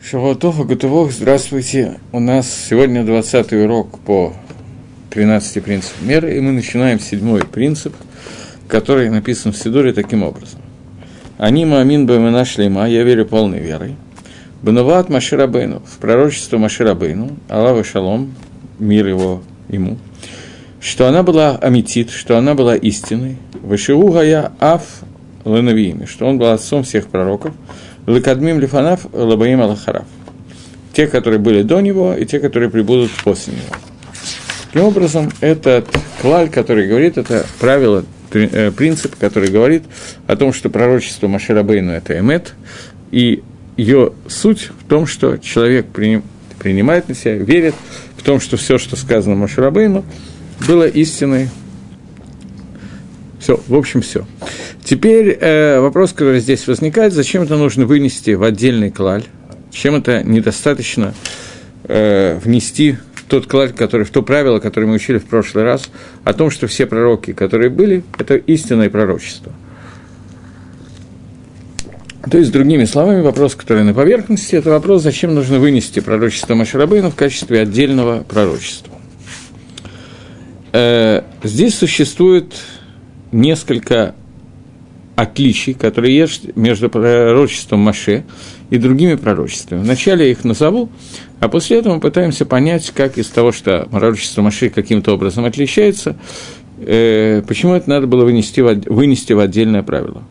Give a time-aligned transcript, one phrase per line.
[0.00, 1.98] Шавуатов, Агутовох, здравствуйте.
[2.12, 4.32] У нас сегодня 20 урок по
[5.10, 7.94] 13 принципам меры, и мы начинаем седьмой принцип,
[8.68, 10.60] который написан в Сидоре таким образом.
[11.36, 13.96] Они маамин бэмэна шлейма, я верю полной верой.
[14.62, 18.34] Бенуват Маширабейну, в пророчество Маширабейну, Аллаху Шалом,
[18.78, 19.98] мир его ему,
[20.80, 24.84] что она была аметит, что она была истиной, Вышиуга я Аф
[25.44, 27.52] Ленавиими, что он был отцом всех пророков–
[28.08, 30.06] Лекадмим Лифанав Лабаим Аллахарав.
[30.94, 33.76] Те, которые были до него, и те, которые прибудут после него.
[34.66, 35.86] Таким образом, этот
[36.20, 39.84] клаль, который говорит, это правило, э, принцип, который говорит
[40.26, 42.54] о том, что пророчество Маширабейну– это эмет,
[43.10, 43.42] и
[43.76, 47.74] ее суть в том, что человек принимает на себя, верит
[48.16, 50.04] в том, что все, что сказано Маширабейну,
[50.66, 51.50] было истиной.
[53.48, 54.26] Все, в общем, все.
[54.84, 59.24] Теперь э, вопрос, который здесь возникает, зачем это нужно вынести в отдельный клаль,
[59.70, 61.14] чем это недостаточно
[61.84, 65.88] э, внести в тот клаль, который, в то правило, которое мы учили в прошлый раз,
[66.24, 69.50] о том, что все пророки, которые были, это истинное пророчество.
[72.30, 77.10] То есть, другими словами, вопрос, который на поверхности, это вопрос, зачем нужно вынести пророчество Машарабейна
[77.10, 78.92] в качестве отдельного пророчества.
[80.74, 82.52] Э, здесь существует
[83.32, 84.14] несколько
[85.18, 88.24] отличий, которые есть между пророчеством Маше
[88.70, 89.80] и другими пророчествами.
[89.80, 90.90] Вначале я их назову,
[91.40, 96.16] а после этого мы пытаемся понять, как из того, что пророчество Маше каким-то образом отличается,
[96.78, 100.22] э, почему это надо было вынести в, вынести в отдельное правило.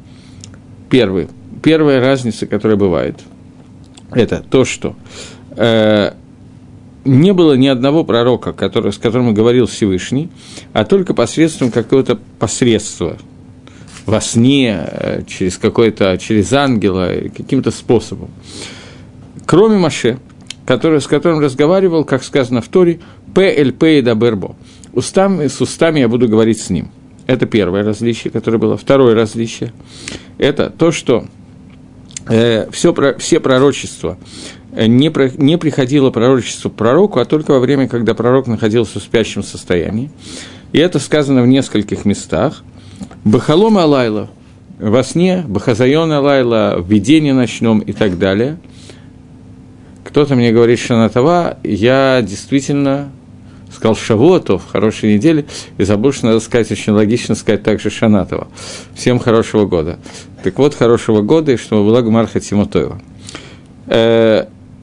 [0.89, 1.27] Первый,
[1.61, 3.19] первая разница, которая бывает,
[4.13, 4.95] это то, что
[5.57, 6.13] э,
[7.07, 10.29] не было ни одного пророка, который, с которым говорил Всевышний,
[10.73, 13.17] а только посредством какого-то посредства,
[14.05, 18.29] во сне, э, через какой-то, через ангела, каким-то способом.
[19.45, 20.17] Кроме Маше,
[20.65, 22.99] который, с которым разговаривал, как сказано в Торе,
[23.33, 24.55] ПЛП и Дабербо.
[24.93, 26.89] Устами, с устами я буду говорить с ним.
[27.27, 28.77] Это первое различие, которое было.
[28.77, 29.73] Второе различие–
[30.37, 31.25] это то, что
[32.29, 34.17] э, все, все пророчества
[34.85, 39.43] не, про, не приходило пророчество пророку, а только во время, когда пророк находился в спящем
[39.43, 40.11] состоянии.
[40.73, 42.63] И это сказано в нескольких местах–
[43.23, 44.29] Бахалом Алайла,
[44.79, 48.57] во сне, Бахазайон Алайла, в видении ночном и так далее.
[50.03, 53.11] Кто-то мне говорит Шанатова, я действительно
[53.75, 55.45] сказал Шавуатов, хорошей недели,
[55.77, 58.47] и забыл, что надо сказать, очень логично сказать также Шанатова.
[58.95, 59.99] Всем хорошего года.
[60.43, 63.01] Так вот, хорошего года, и чтобы была Гмарха Тимотоева.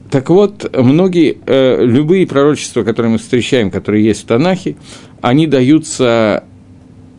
[0.09, 4.75] Так вот, многие, э, любые пророчества, которые мы встречаем, которые есть в Танахе,
[5.21, 6.43] они даются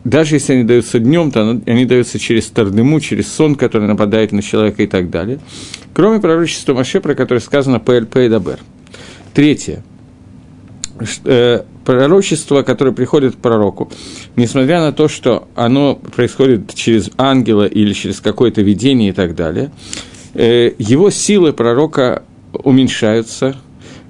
[0.07, 4.41] даже если они даются днем, то они даются через тардему, через сон, который нападает на
[4.41, 5.39] человека и так далее.
[5.93, 8.59] Кроме пророчества Маше, про которое сказано ПЛП и Дабер.
[9.33, 9.83] Третье.
[11.25, 13.91] Э, пророчество, которое приходит к пророку,
[14.37, 19.71] несмотря на то, что оно происходит через ангела или через какое-то видение и так далее,
[20.33, 22.23] э, его силы пророка
[22.53, 23.57] уменьшаются,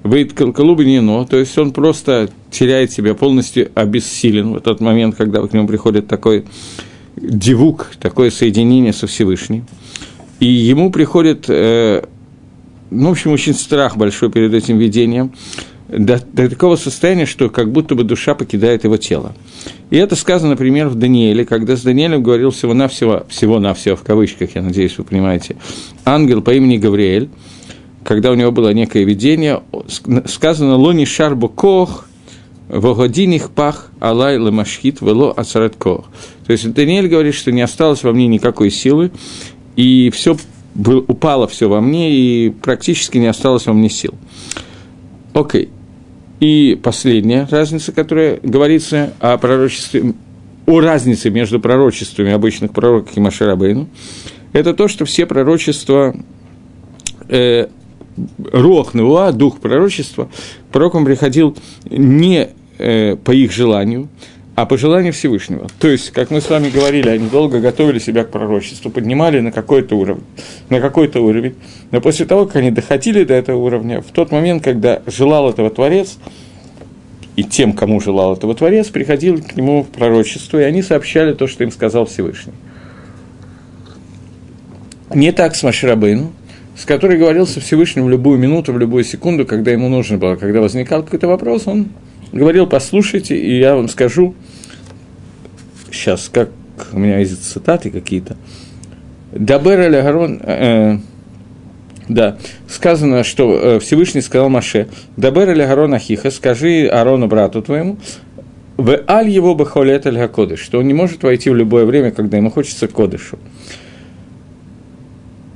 [0.04, 5.52] Вейт Калубинино, то есть он просто теряет себя, полностью обессилен в тот момент, когда к
[5.52, 6.44] нему приходит такой
[7.16, 9.66] дивук, такое соединение со Всевышним.
[10.40, 12.04] И ему приходит, э,
[12.90, 15.32] ну, в общем, очень страх большой перед этим видением,
[15.88, 19.34] до, до такого состояния, что как будто бы душа покидает его тело.
[19.90, 24.62] И это сказано, например, в Данииле, когда с Даниэлем говорил всего-навсего, всего-навсего в кавычках, я
[24.62, 25.56] надеюсь, вы понимаете,
[26.04, 27.30] ангел по имени Гавриэль,
[28.08, 29.62] когда у него было некое видение,
[30.24, 32.06] сказано «Лони шарбу кох,
[32.70, 36.06] вогодиних пах алай ламашхит вело ацарат кох».
[36.46, 39.10] То есть Даниэль говорит, что не осталось во мне никакой силы,
[39.76, 40.38] и все
[40.74, 44.14] упало все во мне, и практически не осталось во мне сил.
[45.34, 45.68] Окей.
[46.40, 50.14] И последняя разница, которая говорится о пророчестве,
[50.64, 53.86] о разнице между пророчествами обычных пророков и Машарабейну,
[54.54, 56.16] это то, что все пророчества
[57.28, 57.66] э,
[58.52, 60.28] Руах Неуа, дух пророчества,
[60.72, 61.56] пророкам приходил
[61.90, 62.48] не
[62.78, 64.08] э, по их желанию,
[64.58, 65.68] а по желанию Всевышнего.
[65.78, 69.52] То есть, как мы с вами говорили, они долго готовили себя к пророчеству, поднимали на
[69.52, 70.24] какой-то уровень,
[70.68, 71.54] на какой-то уровень.
[71.92, 75.70] Но после того, как они доходили до этого уровня, в тот момент, когда желал этого
[75.70, 76.18] Творец,
[77.36, 81.46] и тем, кому желал этого Творец, приходил к нему в пророчество, и они сообщали то,
[81.46, 82.54] что им сказал Всевышний.
[85.14, 86.32] Не так с Маширабейну
[86.78, 90.36] с которой говорил со Всевышним в любую минуту, в любую секунду, когда ему нужно было,
[90.36, 91.88] когда возникал какой-то вопрос, он
[92.30, 94.36] говорил, послушайте, и я вам скажу,
[95.90, 96.50] сейчас, как
[96.92, 98.36] у меня есть цитаты какие-то,
[99.32, 100.98] Дабер аль Агарон, э,
[102.08, 102.38] Да,
[102.68, 104.86] сказано, что э, Всевышний сказал Маше,
[105.16, 107.98] «Дабер или Арон Ахиха, скажи Арону, брату твоему,
[108.76, 112.12] в аль его бы холет аль кодыш, что он не может войти в любое время,
[112.12, 113.38] когда ему хочется кодышу.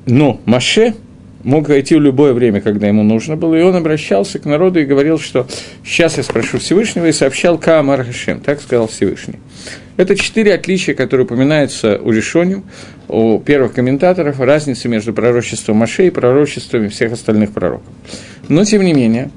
[0.04, 0.94] Но Маше
[1.42, 4.84] мог войти в любое время, когда ему нужно было, и он обращался к народу и
[4.84, 5.46] говорил, что
[5.84, 9.38] «сейчас я спрошу Всевышнего», и сообщал Каамар Хашем, так сказал Всевышний.
[9.96, 12.64] Это четыре отличия, которые упоминаются у Решоним,
[13.08, 17.86] у первых комментаторов, разница между пророчеством Маше и пророчествами всех остальных пророков.
[18.48, 19.30] Но, тем не менее,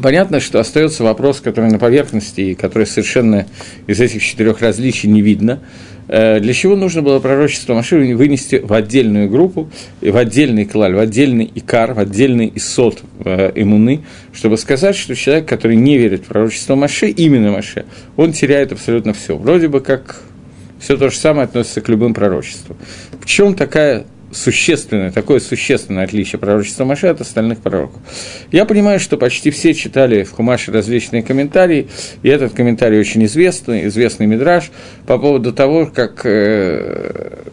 [0.00, 3.46] Понятно, что остается вопрос, который на поверхности и который совершенно
[3.86, 5.60] из этих четырех различий не видно.
[6.08, 9.70] Э, для чего нужно было пророчество Маширу вынести в отдельную группу,
[10.00, 14.02] в отдельный клаль, в отдельный икар, в отдельный исот э, иммуны,
[14.32, 17.84] чтобы сказать, что человек, который не верит в пророчество Маше, именно Маше,
[18.16, 19.36] он теряет абсолютно все.
[19.36, 20.22] Вроде бы как
[20.80, 22.76] все то же самое относится к любым пророчествам.
[23.20, 28.00] В чем такая существенное, такое существенное отличие пророчества Маше от остальных пророков.
[28.52, 31.88] Я понимаю, что почти все читали в Хумаше различные комментарии,
[32.22, 34.70] и этот комментарий очень известный, известный Мидраж,
[35.06, 37.44] по поводу того, как э,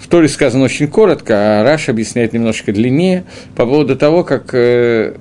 [0.00, 3.24] в Торе сказано очень коротко, а Раш объясняет немножко длиннее,
[3.54, 5.14] по поводу того, как э,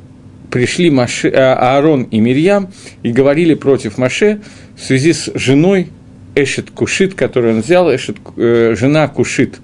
[0.50, 2.72] пришли Моше, а, Аарон и Мирьям
[3.04, 4.42] и говорили против Моше
[4.76, 5.90] в связи с женой
[6.36, 9.60] אשת כושית, которую он взял, אשת, э, жена כושית,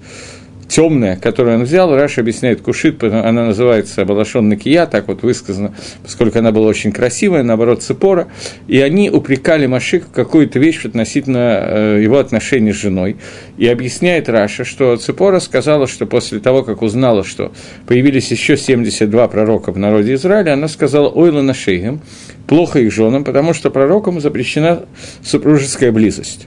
[0.68, 6.38] темная, которую он взял, Раши объясняет כושית, она называется בלשון נקייה, так вот высказано, поскольку
[6.38, 8.28] она была очень красивая, наоборот, Ципора,
[8.68, 13.16] и они упрекали Моше в какую-то вещь относительно э, его отношений с женой.
[13.56, 17.50] И объясняет Раши, что Ципора сказала, что после того, как узнала, что
[17.86, 22.00] появились еще 72 пророка в народе Израиля, она сказала «Ойла на шейгем»,
[22.46, 24.84] плохо их женам, потому что пророкам запрещена
[25.22, 26.46] супружеская близость.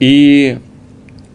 [0.00, 0.58] И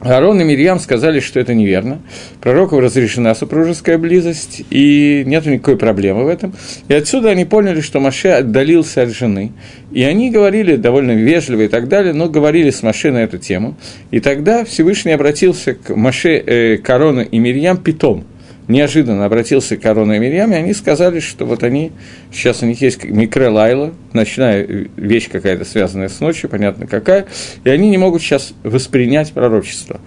[0.03, 2.01] Аарон и Мирьям сказали, что это неверно.
[2.41, 6.53] Пророку разрешена супружеская близость, и нет никакой проблемы в этом.
[6.88, 9.51] И отсюда они поняли, что Маше отдалился от жены.
[9.91, 13.75] И они говорили довольно вежливо и так далее, но говорили с Маше на эту тему.
[14.11, 18.25] И тогда Всевышний обратился к Маше, э, к Аарону и Мирьям питом–
[18.68, 21.92] неожиданно обратился к Арону и Мирьям, и они сказали, что вот они,
[22.31, 24.65] сейчас у них есть микре Лайла, ночная
[24.95, 27.25] вещь какая-то связанная с ночью, понятно какая,
[27.63, 30.00] и они не могут сейчас воспринять пророчество.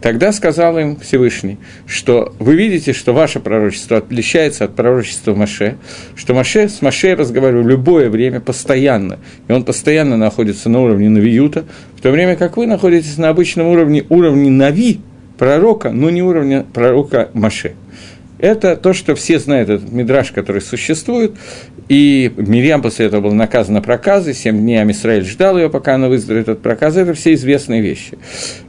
[0.00, 5.76] Тогда сказал им Всевышний, что вы видите, что ваше пророчество отличается от пророчества Маше,
[6.14, 9.18] что Маше с Маше разговариваю в любое время, постоянно,
[9.48, 11.64] и он постоянно находится на уровне Навиюта,
[11.96, 15.00] в то время как вы находитесь на обычном уровне, уровне Нави,
[15.36, 17.74] пророка, но не уровня пророка Маше.
[18.38, 21.32] Это то, что все знают, этот мидраж, который существует,
[21.88, 26.48] и Мирьям после этого был наказана проказой, семь дней Амисраэль ждал ее, пока она выздоровеет
[26.48, 28.16] от проказа, это все известные вещи.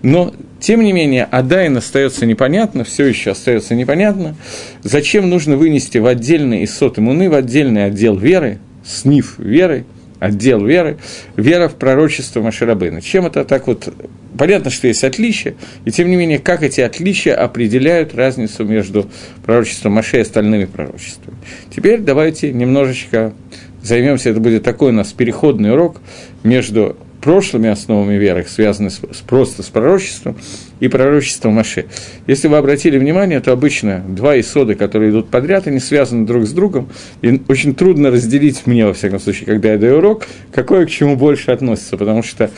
[0.02, 4.36] Но, тем не менее, Адайн остается непонятно, все еще остается непонятно,
[4.82, 9.86] зачем нужно вынести в отдельный Исот Имуны, в отдельный отдел веры, снив веры,
[10.20, 10.98] отдел веры,
[11.36, 13.02] вера в пророчество Маширабына.
[13.02, 13.94] Чем это так вот...
[14.38, 15.56] Понятно, что есть отличия,
[15.86, 19.10] и тем не менее, как эти отличия определяют разницу между
[19.44, 21.38] пророчеством Маше и остальными пророчествами.
[21.76, 23.34] Теперь давайте немножечко
[23.82, 26.02] займемся, это будет такой у нас переходный урок
[26.44, 30.38] между прошлыми основами веры, связанными с, с, просто с пророчеством,
[30.80, 31.86] и пророчеством Маше.
[32.28, 36.52] Если вы обратили внимание, то обычно два исоды, которые идут подряд, они связаны друг с
[36.52, 36.90] другом,
[37.22, 41.16] и очень трудно разделить мне, во всяком случае, когда я даю урок, какое к чему
[41.16, 42.50] больше относится, потому что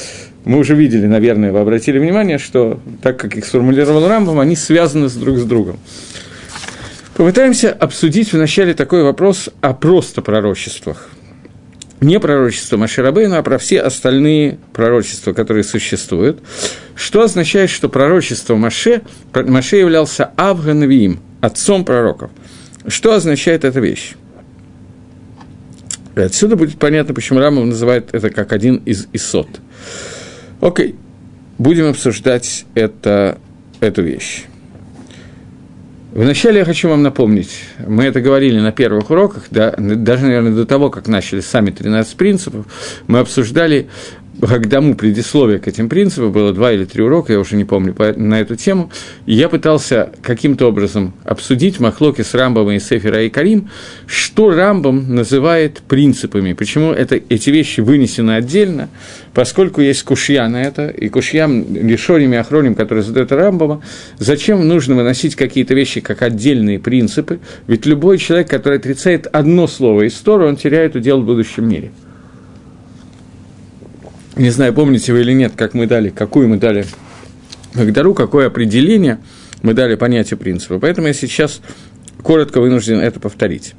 [0.46, 5.10] мы уже видели, наверное, вы обратили внимание, что так как их сформулировал Рамбом, они связаны
[5.10, 5.80] с друг с другом.
[7.16, 11.10] Попытаемся обсудить вначале такой вопрос о просто пророчествах–
[12.02, 16.40] не пророчество Маширабейна, а про все остальные пророчества, которые существуют,
[16.96, 19.04] что означает, что пророчество Маше,
[19.34, 22.32] Маше являлся Авганавиим, отцом пророков.
[22.88, 24.16] Что означает эта вещь?
[26.16, 29.48] Отсюда будет понятно, почему Рамов называет это как один из исот.
[30.60, 30.96] Окей,
[31.58, 33.38] будем обсуждать это,
[33.80, 34.46] эту вещь.
[36.12, 40.66] Вначале я хочу вам напомнить, мы это говорили на первых уроках, да, даже, наверное, до
[40.66, 42.66] того, как начали сами 13 принципов,
[43.08, 43.88] мы обсуждали
[44.40, 48.40] Гагдаму предисловие к этим принципам, было два или три урока, я уже не помню, на
[48.40, 48.90] эту тему,
[49.26, 53.70] и я пытался каким-то образом обсудить Махлоки с Рамбом и Сефера и Карим,
[54.08, 58.90] что Рамбом называет принципами, почему это, эти вещи вынесены отдельно,
[59.34, 63.82] поскольку есть кушья на это, и кушьям лишоним и охроним, которые задают Рамбома,
[64.18, 70.08] зачем нужно выносить какие-то вещи как отдельные принципы, ведь любой человек, который отрицает одно слово
[70.08, 71.92] из Тора, он теряет удел в будущем мире–
[74.36, 76.86] не знаю, помните вы или нет, как мы дали, какую мы дали
[77.74, 79.20] Магдару, какое определение
[79.62, 80.80] мы дали понятию принципа.
[80.80, 81.62] Поэтому я сейчас
[82.24, 83.74] коротко вынужден это повторить.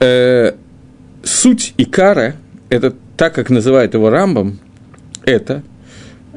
[0.00, 0.52] Э,
[1.22, 2.36] суть Икара,
[2.68, 4.58] это так, как называет его Рамбом,
[5.24, 5.62] это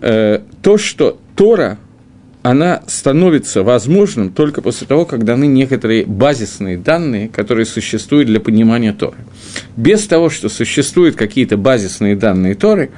[0.02, 1.78] э, то, что Тора,
[2.44, 8.94] она становится возможным только после того, как даны некоторые базисные данные, которые существуют для понимания
[8.94, 9.18] Торы.
[9.76, 12.92] Без того, что существуют какие-то базисные данные Торы,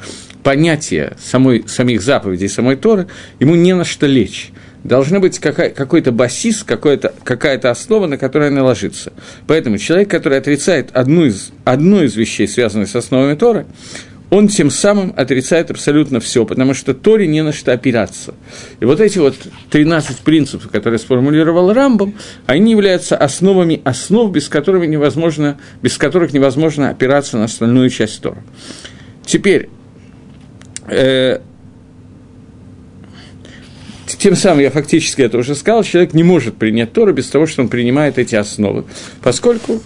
[0.44, 3.08] понятие самой, самих заповедей самой Торы,
[3.40, 4.52] ему не на что лечь
[4.84, 9.14] должна быть какая, какой-то басис, какая-то, какая-то основа, на которой она ложится.
[9.48, 13.66] Поэтому человек, который отрицает одну из, одну из вещей, связанных с основами Торы,
[14.30, 18.36] он тем самым отрицает абсолютно все, потому что Торе не на что опираться.
[18.80, 19.36] И вот эти вот
[19.72, 26.90] 13 принципов, которые сформулировал Рамбом, они являются основами основ, без, которых невозможно, без которых невозможно
[26.90, 28.44] опираться на остальную часть Тора.
[29.26, 29.70] Теперь,
[30.88, 31.40] э,
[34.06, 37.62] тем самым, я фактически это уже сказал, человек не может принять Тору без того, что
[37.62, 38.86] он принимает эти основы,
[39.22, 39.82] поскольку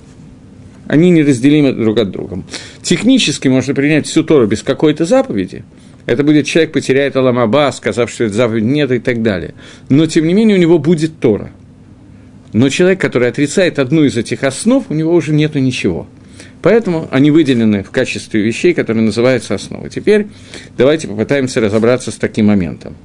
[0.87, 2.43] они неразделимы друг от друга.
[2.81, 5.63] Технически можно принять всю Тору без какой-то заповеди,
[6.05, 9.53] это будет человек потеряет Аламаба, сказав, что это заповедь нет и так далее.
[9.89, 11.51] Но, тем не менее, у него будет Тора.
[12.51, 16.07] Но человек, который отрицает одну из этих основ, у него уже нету ничего.
[16.61, 19.89] Поэтому они выделены в качестве вещей, которые называются основой.
[19.89, 20.27] Теперь
[20.77, 22.95] давайте попытаемся разобраться с таким моментом.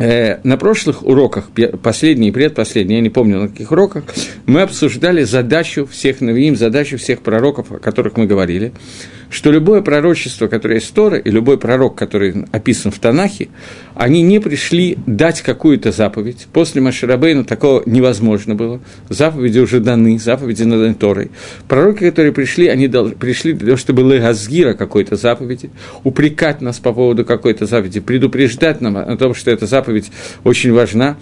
[0.00, 1.50] Э, на прошлых уроках,
[1.82, 4.04] последний и предпоследний, я не помню на каких уроках,
[4.46, 8.72] мы обсуждали задачу всех новиим, задачу всех пророков, о которых мы говорили–
[9.30, 13.48] что любое пророчество, которое есть Тора, и любой пророк, который описан в Танахе,
[13.94, 16.48] они не пришли дать какую-то заповедь.
[16.52, 18.80] После Маширабейна такого невозможно было.
[19.08, 21.30] Заповеди уже даны, заповеди над Торой.
[21.68, 25.70] Пророки, которые пришли, они пришли для того, чтобы легазгира какой-то заповеди,
[26.02, 30.10] упрекать нас по поводу какой-то заповеди, предупреждать нам о том, что эта заповедь
[30.42, 31.16] очень важна,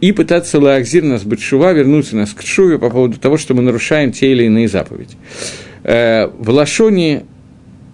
[0.00, 4.10] и пытаться лаакзир нас бытшува, вернуться нас к шуве по поводу того, что мы нарушаем
[4.10, 5.14] те или иные заповеди.
[5.84, 7.24] Э, в Лашоне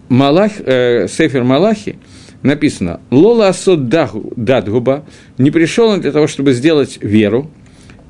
[0.09, 1.99] Малах, э, Сефер Малахи
[2.43, 5.05] написано «Лола асот дадгуба»
[5.39, 7.51] не пришел он для того, чтобы сделать веру,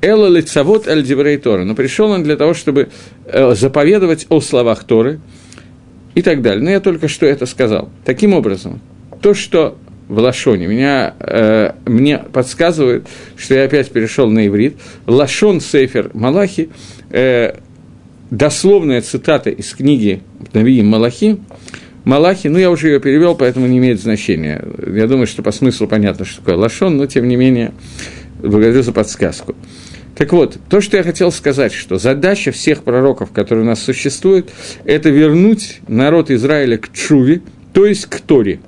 [0.01, 2.89] «Эла лицавод аль диврей Тора», но пришел он для того, чтобы
[3.25, 5.19] э, заповедовать о словах Торы
[6.15, 6.63] и так далее.
[6.63, 7.89] Но я только что это сказал.
[8.05, 8.81] Таким образом,
[9.21, 9.77] то, что
[10.09, 10.67] в Лашоне.
[10.67, 14.77] Меня, э, мне подсказывает, что я опять перешел на иврит.
[15.05, 16.69] Лашон Сейфер Малахи,
[17.11, 17.53] э,
[18.31, 21.37] дословная цитата из книги Навиим Малахи,
[22.09, 24.65] Малахи, ну, я уже ее перевел, поэтому не имеет значения.
[24.91, 27.71] Я думаю, что по смыслу понятно, что такое лашон, но, тем не менее,
[28.41, 29.55] благодарю за подсказку.
[30.17, 34.49] Так вот, то, что я хотел сказать, что задача всех пророков, которые у нас существуют,
[34.85, 38.59] это вернуть народ Израиля к Чуве, то есть к Торе.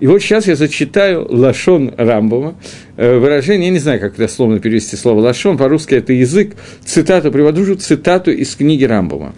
[0.00, 2.56] И вот сейчас я зачитаю Лашон Рамбома,
[2.96, 7.76] э, выражение, я не знаю, как дословно перевести слово Лашон, по-русски это язык, цитату привожу,
[7.76, 9.32] цитату из книги Рамбома.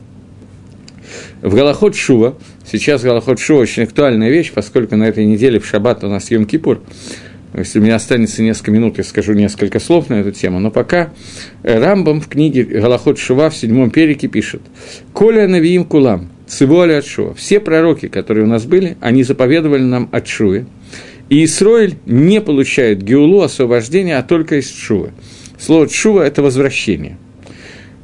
[1.46, 2.36] В Галахот Шува,
[2.68, 6.44] сейчас Галахот Шува очень актуальная вещь, поскольку на этой неделе в Шаббат у нас Йом
[6.44, 6.80] Кипур,
[7.54, 10.58] если у меня останется несколько минут, я скажу несколько слов на эту тему.
[10.58, 11.12] Но пока
[11.62, 14.60] э, Рамбам в книге Галахот Шува в седьмом перике пишет
[15.12, 17.32] «Коля навиим кулам, цивуали от Шува».
[17.34, 20.66] Все пророки, которые у нас были, они заповедовали нам от Шувы.
[21.28, 25.12] И Исроиль не получает геулу, освобождения, а только из Шувы.
[25.60, 27.18] Слово Шува– это возвращение–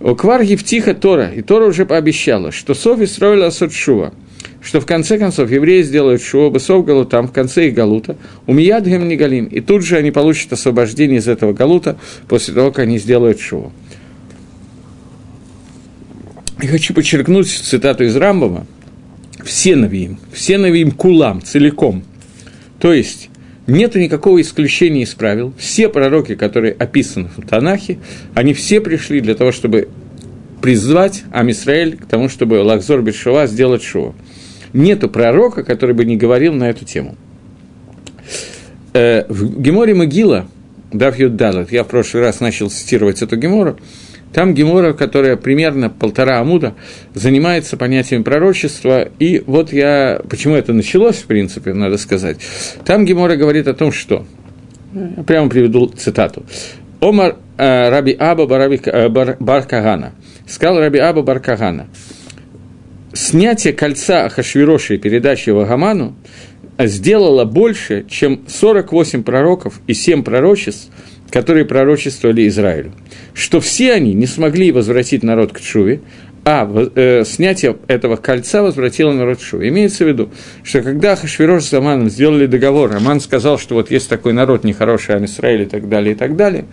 [0.03, 4.13] Кварги в Тора, и Тора уже пообещала, что Софи строила Сотшува,
[4.61, 8.17] что в конце концов евреи сделают шува, бысов галутам, в конце их галута,
[8.47, 12.81] умияд не галим, и тут же они получат освобождение из этого галута после того, как
[12.81, 13.73] они сделают шуву.
[16.61, 18.67] И хочу подчеркнуть цитату из Рамбома.
[19.45, 22.05] Все навиим, все навиим кулам, целиком.
[22.79, 23.31] То есть,
[23.73, 25.53] нет никакого исключения из правил.
[25.57, 27.99] Все пророки, которые описаны в Танахе,
[28.35, 29.89] они все пришли для того, чтобы
[30.61, 34.15] призвать Амисраэль к тому, чтобы Лахзор Бешува сделать шоу.
[34.73, 37.17] Нету пророка, который бы не говорил на эту тему.
[38.93, 40.47] Э, в Геморе Могила,
[40.93, 43.79] Дав Юддалат, я в прошлый раз начал цитировать эту Гемору,
[44.33, 46.75] там Гемора, которая примерно полтора амуда,
[47.15, 49.09] занимается понятием пророчества.
[49.19, 50.21] И вот я...
[50.29, 52.39] Почему это началось, в принципе, надо сказать.
[52.85, 54.25] Там Гемора говорит о том, что...
[54.95, 56.45] Я прямо приведу цитату.
[57.01, 60.13] Омар э, Раби Аба Бараби, э, бар, Баркагана.
[60.47, 61.89] Сказал Раби Аба Баркагана.
[63.15, 66.15] Снятие кольца Ахашвироши и передачи его Гаману
[66.79, 70.91] сделало больше, чем 48 пророков и 7 пророчеств,
[71.33, 72.93] которые пророчествовали Израилю
[73.35, 76.01] что все они не смогли возвратить народ к Чуве,
[76.45, 79.69] а э, снятие этого кольца возвратило народ к Чуве.
[79.69, 80.31] Имеется в виду,
[80.65, 85.15] что когда Хашвирош с Аманом сделали договор, Аман сказал, что вот есть такой народ нехороший,
[85.15, 86.65] Амисраиль и так далее, и так далее,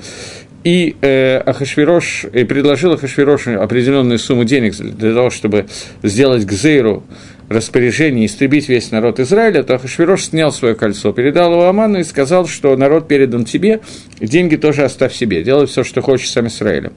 [0.63, 5.67] и э, Ахашвирош и предложил Ахашвирошу определенную сумму денег для того, чтобы
[6.03, 7.03] сделать Гзейру
[7.49, 12.47] распоряжение истребить весь народ Израиля, то Ахашвирош снял свое кольцо, передал его Аману и сказал,
[12.47, 13.81] что народ передан тебе,
[14.19, 16.93] деньги тоже оставь себе, делай все, что хочешь сам Израилем.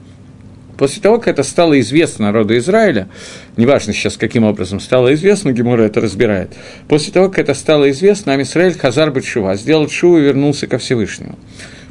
[0.77, 3.07] После того, как это стало известно народу Израиля,
[3.57, 6.49] неважно сейчас, каким образом стало известно, Гемура это разбирает,
[6.87, 10.77] после того, как это стало известно, нам Израиль Хазар Батшува сделал Шуву и вернулся ко
[10.77, 11.37] Всевышнему.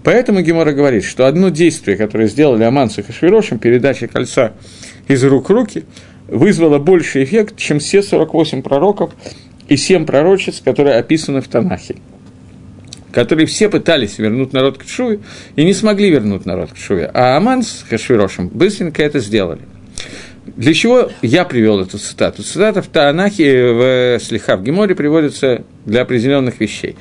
[0.04, 4.52] Поэтому Гемора говорит, что одно действие, которое сделали Аман с Хашвирошем, передача кольца
[5.06, 5.84] из рук в руки,
[6.32, 9.12] вызвало больший эффект, чем все 48 пророков
[9.68, 11.96] и 7 пророчеств, которые описаны в Танахе
[13.12, 15.20] которые все пытались вернуть народ к Шуве
[15.54, 17.10] и не смогли вернуть народ к Шуве.
[17.12, 19.60] А Аман с Хашвирошем быстренько это сделали.
[20.56, 22.42] Для чего я привел эту цитату?
[22.42, 26.96] Цитата в Таанахе, в Слиха, в Геморе приводится для определенных вещей.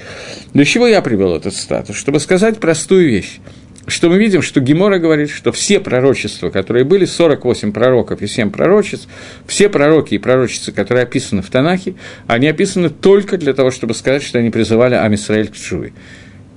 [0.54, 1.94] Для чего я привел эту цитату?
[1.94, 3.40] Чтобы сказать простую вещь
[3.88, 8.52] что мы видим, что Гемора говорит, что все пророчества, которые были, 48 пророков и 7
[8.52, 9.08] пророчеств,
[9.48, 11.96] все пророки и пророчества, которые описаны в Танахе,
[12.28, 15.94] они описаны только для того, чтобы сказать, что они призывали Амисраэль к Чуи.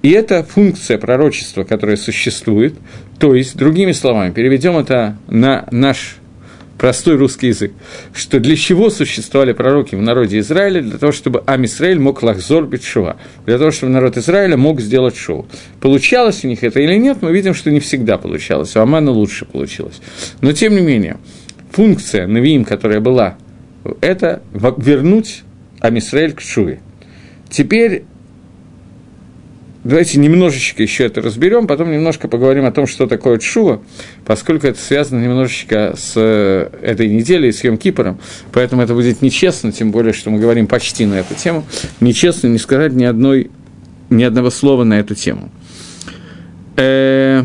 [0.02, 2.74] И это функция пророчества, которая существует,
[3.18, 6.18] то есть, другими словами, переведем это на наш
[6.78, 7.72] простой русский язык,
[8.14, 12.84] что для чего существовали пророки в народе Израиля, для того, чтобы Амисраэль мог лахзор бить
[12.84, 13.16] шува,
[13.46, 15.46] для того, чтобы народ Израиля мог сделать шоу.
[15.80, 19.44] Получалось у них это или нет, мы видим, что не всегда получалось, у Амана лучше
[19.44, 20.00] получилось.
[20.40, 21.18] Но, тем не менее,
[21.70, 23.36] функция Навиим, которая была,
[24.00, 25.42] это вернуть
[25.80, 26.80] Амисраэль к шуве.
[27.50, 28.04] Теперь
[29.84, 33.82] Давайте немножечко еще это разберем, потом немножко поговорим о том, что такое Чува,
[34.24, 38.18] поскольку это связано немножечко с э, этой неделей, с Йом Кипором,
[38.50, 41.66] поэтому это будет нечестно, тем более, что мы говорим почти на эту тему,
[42.00, 43.50] нечестно не сказать ни, одной,
[44.08, 45.50] ни одного слова на эту тему.
[46.76, 47.44] Э-э-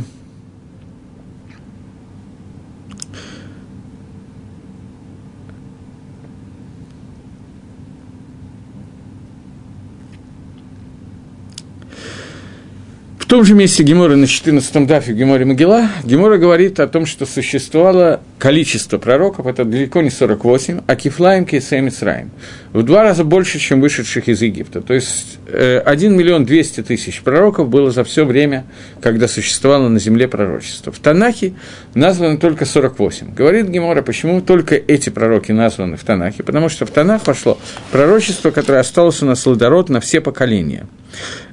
[13.29, 18.21] том же месте Гемора на 14 дафе Геморе Могила Гемора говорит о том, что существовало
[18.39, 22.31] количество пророков, это далеко не 48, а Кифлаем, Кесем и Сраим.
[22.73, 24.81] В два раза больше, чем вышедших из Египта.
[24.81, 28.65] То есть 1 миллион 200 тысяч пророков было за все время,
[28.99, 30.91] когда существовало на земле пророчество.
[30.91, 31.53] В Танахе
[31.93, 33.35] названо только 48.
[33.35, 36.41] Говорит Гемора, почему только эти пророки названы в Танахе?
[36.41, 37.59] Потому что в Танах вошло
[37.91, 40.87] пророчество, которое осталось у нас сладород на все поколения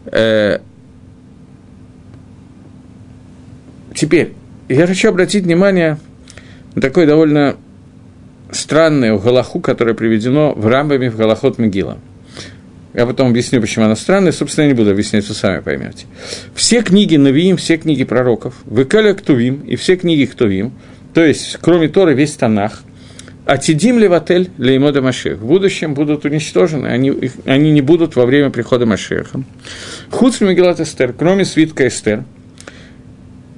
[0.06, 0.60] э,
[3.96, 4.34] Теперь,
[4.68, 5.98] я хочу обратить внимание
[6.74, 7.56] на такое довольно
[8.52, 11.96] странное Галаху, которое приведено в Рамбаме в Галахот Мегила.
[12.92, 16.04] Я потом объясню, почему она странная, собственно, я не буду объяснять, вы сами поймете.
[16.54, 20.72] Все книги Навиим, все книги пророков, Векаля Ктувим и все книги Ктувим,
[21.14, 22.82] то есть, кроме Торы, весь Танах,
[23.46, 28.26] а Тидим Леватель Леймода Машех в будущем будут уничтожены, они, их, они не будут во
[28.26, 29.42] время прихода Машеха.
[30.10, 32.24] Хуц Мегилат Эстер, кроме свитка Эстер–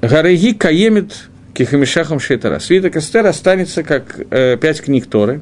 [0.00, 2.61] Гареги Каемит Кихамишахам Шейтара.
[2.61, 5.40] Свиток Эстер останется как э, пять книг Торы.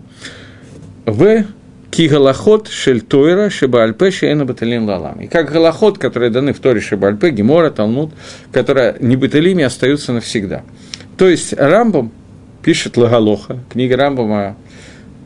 [1.05, 1.45] В
[1.91, 5.21] Кигалахот Шельтойра Шебальпе Шейна Баталин Лалам.
[5.21, 8.13] И как галахот, которые даны в Торе Шебальпе, Гемора, Талмуд,
[8.51, 10.63] которые не баталими остаются навсегда.
[11.17, 12.13] То есть Рамбам
[12.63, 14.57] пишет Лагалоха, книга Рамбама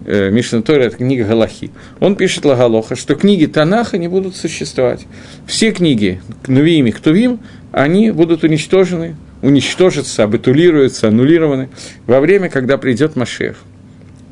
[0.07, 1.71] э, Мишна Тора– это книга Галахи.
[1.99, 5.07] Он пишет Лагалоха, что книги Танаха не будут существовать.
[5.47, 7.41] Все книги Нувим и Ктувим
[7.73, 11.69] они будут уничтожены, уничтожатся, абитулируются, аннулированы
[12.07, 13.57] во время, когда придет Машех.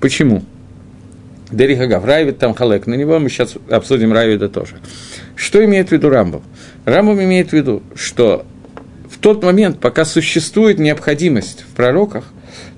[0.01, 0.45] Почему?
[1.51, 4.77] Дерихагав, Райвид там халек, на него мы сейчас обсудим Райвида тоже.
[5.35, 6.43] Что имеет в виду Рамбов?
[6.85, 8.45] Рамбов имеет в виду, что
[9.11, 12.25] в тот момент, пока существует необходимость в пророках,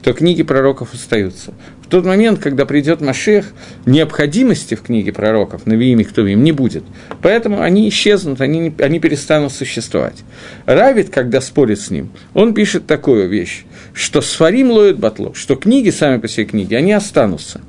[0.03, 1.53] то книги пророков остаются
[1.91, 3.47] тот момент, когда придет Машех,
[3.85, 6.85] необходимости в книге пророков, Навиим и Ктувим, не будет.
[7.21, 10.23] Поэтому они исчезнут, они, они перестанут существовать.
[10.65, 15.91] Равид, когда спорит с ним, он пишет такую вещь, что сфарим лоют батло, что книги,
[15.91, 17.61] сами по себе книги, они останутся.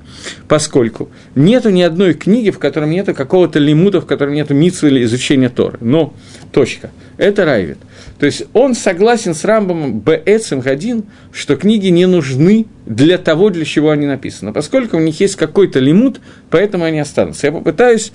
[0.47, 5.03] Поскольку нету ни одной книги, в котором нету какого-то лимута, в котором нету митсвы или
[5.03, 5.77] изучения Торы.
[5.81, 6.13] Но,
[6.51, 6.91] точка.
[7.17, 7.77] Это Райвит.
[8.19, 13.65] То есть он согласен с Рамбом Б.Эцем Гадин, что книги не нужны для того, для
[13.65, 14.53] чего они написаны.
[14.53, 17.47] Поскольку у них есть какой-то лимут, поэтому они останутся.
[17.47, 18.11] Я попытаюсь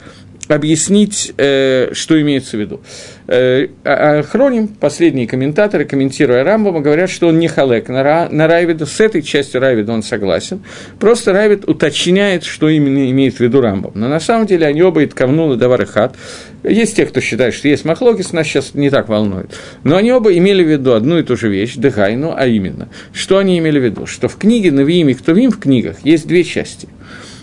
[0.49, 2.81] объяснить, э, что имеется в виду.
[3.29, 8.29] Э, а, а Хроним, последние комментаторы, комментируя Рамбама, говорят, что он не халек на, Ра,
[8.31, 10.63] на Райвида, с этой частью Райвида он согласен,
[11.01, 13.93] просто Райвид уточняет, что именно имеет в виду Рамбам.
[13.95, 16.15] Но на самом деле они оба и ткавнулы даварыхат.
[16.63, 19.51] Есть те, кто считает, что есть махлокис, нас сейчас не так волнует.
[19.85, 23.39] Но они оба имели в виду одну и ту же вещь, дыхайну, а именно, что
[23.39, 24.07] они имели в виду?
[24.07, 26.89] Что в книге Навиим и Ктувим в книгах есть две части–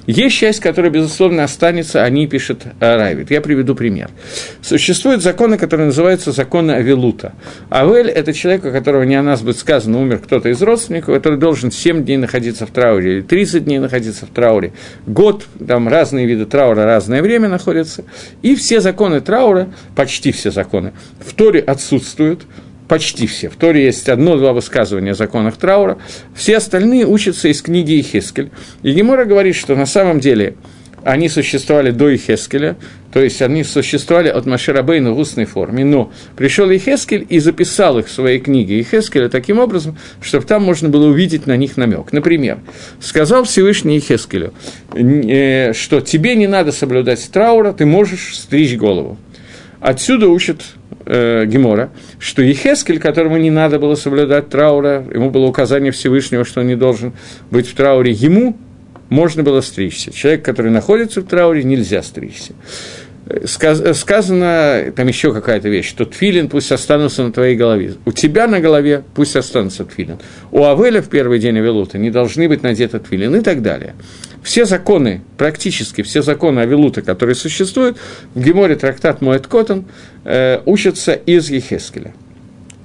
[0.05, 3.31] есть часть, которая, безусловно, останется, они пишет Райвит.
[3.31, 4.09] Я приведу пример.
[4.61, 7.33] Существуют законы, которые называются законы Авелута.
[7.71, 11.39] Авель– это человек, у которого не о нас будет сказано, умер кто-то из родственников, который
[11.39, 14.73] должен 7 дней находиться в трауре или 30 дней находиться в трауре.
[15.07, 18.03] Год, там разные виды траура, разное время находятся.
[18.41, 22.41] И все законы траура, почти все законы, в Торе отсутствуют–
[22.93, 23.49] почти все.
[23.49, 25.97] В Торе есть одно-два высказывания о законах траура,
[26.35, 28.51] все остальные учатся из книги Ихескель.
[28.83, 30.57] И Гемора говорит, что на самом деле
[31.03, 32.75] они существовали до Ихескеля,
[33.11, 38.05] то есть они существовали от Маширабейна в устной форме, но пришел Ихескель и записал их
[38.05, 42.13] в своей книге Ихескеля таким образом, чтобы там можно было увидеть на них намек.
[42.13, 42.59] Например,
[42.99, 44.53] сказал Всевышний Ихескелю,
[44.93, 49.17] э, что тебе не надо соблюдать траура, ты можешь стричь голову.
[49.83, 50.61] Отсюда учат
[51.05, 56.61] э, Гемора, что Ехескель, которому не надо было соблюдать траура, ему было указание Всевышнего, что
[56.61, 57.13] он не должен
[57.51, 58.57] быть в трауре, ему
[59.09, 60.11] можно было стричься.
[60.11, 62.53] Человек, который находится в трауре, нельзя стричься.
[63.45, 67.95] Сказ, сказано, там еще какая-то вещь, что тфилин пусть останутся на твоей голове.
[68.05, 70.19] У тебя на голове пусть останутся тфилин.
[70.51, 73.95] У Авеля в первый день Авелута не должны быть надеты тфилин и так далее
[74.43, 77.97] все законы, практически все законы Авилута, которые существуют,
[78.35, 79.85] в Геморе трактат Моэт Коттон,
[80.25, 82.13] э, учатся из Ехескеля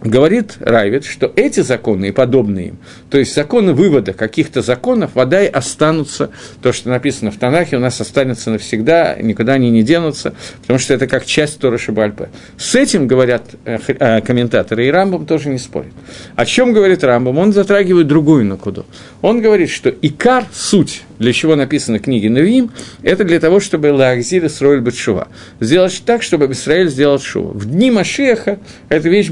[0.01, 2.79] говорит Райвит, что эти законы и подобные им,
[3.11, 6.31] то есть законы вывода каких-то законов, вода и останутся,
[6.63, 10.95] то, что написано в Танахе, у нас останется навсегда, никуда они не денутся, потому что
[10.95, 12.29] это как часть Торы Шибальпе.
[12.57, 15.93] С этим, говорят э, э, комментаторы, и Рамбам тоже не спорит.
[16.37, 17.39] О чем говорит Рамбам?
[17.39, 18.87] Он затрагивает другую накуду.
[19.23, 22.71] Он говорит, что икар, суть, для чего написаны книги Навиим,
[23.03, 25.29] это для того, чтобы Лаахзир строил Батшува.
[25.61, 27.53] Сделать так, чтобы Израиль сделал Шува.
[27.53, 28.59] В дни Машеха
[28.89, 29.31] это вещь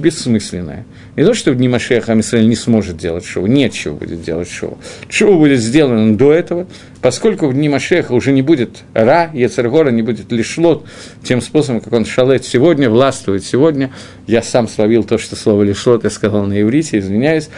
[0.56, 0.84] бессмысленная.
[1.16, 4.50] Не то, что в дни Машеха Амисраиль не сможет делать шоу, нет чего будет делать
[4.50, 4.78] шоу.
[5.08, 6.66] Шоу будет сделано до этого,
[7.00, 10.84] поскольку в дни Машеха уже не будет Ра, Ецергора, не будет Лишлот,
[11.22, 13.90] тем способом, как он шалет сегодня, властвует сегодня.
[14.26, 17.48] Я сам словил то, что слово Лишлот я сказал на иврите, извиняюсь.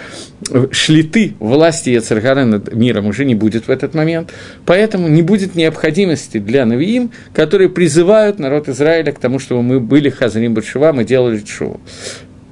[0.70, 4.32] Шлиты власти Ецергора над миром уже не будет в этот момент,
[4.66, 10.10] поэтому не будет необходимости для Навиим, которые призывают народ Израиля к тому, чтобы мы были
[10.10, 11.80] Хазарим Батшува, мы делали шоу.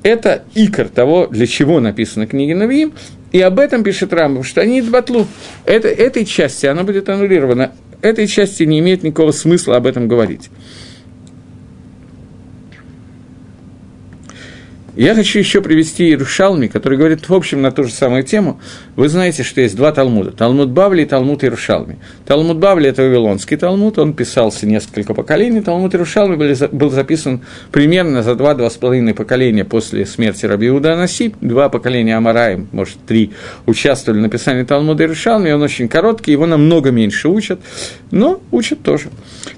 [0.06, 2.92] Это икор того, для чего написана книга Навиим,
[3.32, 5.26] и об этом пишет Рамбов, что они батлу.
[5.64, 7.72] Это, этой части она будет аннулирована.
[8.02, 10.48] Этой части не имеет никакого смысла об этом говорить.
[14.96, 18.58] Я хочу еще привести Иерушалми, который говорит, в общем, на ту же самую тему.
[18.96, 20.30] Вы знаете, что есть два Талмуда.
[20.30, 21.98] Талмуд Бавли и Талмуд Иерушалми.
[22.24, 25.60] Талмуд Бавли– это Вавилонский Талмуд, он писался несколько поколений.
[25.60, 26.36] Талмуд Иерушалми
[26.72, 31.34] был записан примерно за два-два с половиной поколения после смерти Рабиуда Анаси.
[31.42, 33.32] Два поколения Амараем, может, три,
[33.66, 35.50] участвовали в написании Талмуда Иерушалми.
[35.50, 37.60] Он очень короткий, его намного меньше учат,
[38.10, 39.10] но учат тоже.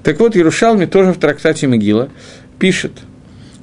[0.03, 2.09] Так вот, Иерушалми тоже в трактате Могила
[2.59, 2.93] пишет,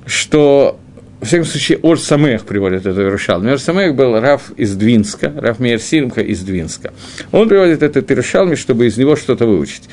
[0.06, 0.80] что
[1.26, 3.50] во всяком случае, Ор Самех приводит это Иерушалми.
[3.50, 6.94] Ор Самех был Раф из Двинска, Раф Мейер из Двинска.
[7.32, 9.90] Он приводит этот Иерушалми, чтобы из него что-то выучить.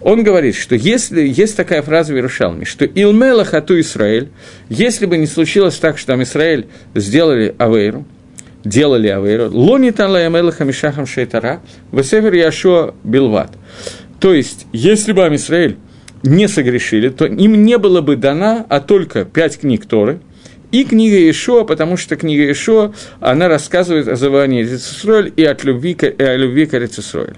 [0.00, 4.30] Он говорит, что если есть такая фраза в Иерушалме, что «Илмела хату Исраэль»,
[4.68, 8.04] если бы не случилось так, что там Израиль сделали Авейру,
[8.64, 11.60] делали Авейру, «Лони танла ямела хамишахам шейтара,
[11.92, 13.52] весевер яшуа билват».
[14.18, 15.76] То есть, если бы Амисраэль
[16.24, 20.18] не согрешили, то им не было бы дана, а только пять книг Торы–
[20.74, 25.92] и книга Ишуа, потому что книга Ишуа, она рассказывает о завоевании Рецесройль и от любви,
[25.92, 27.36] и о любви к Рецесройль.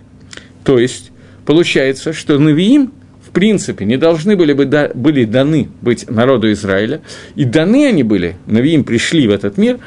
[0.65, 1.13] То есть,
[1.45, 7.03] получается, что Навиим, в принципе, не должны были, бы да, были даны быть народу Израиля,
[7.35, 9.81] и даны они были, Навиим пришли в этот мир,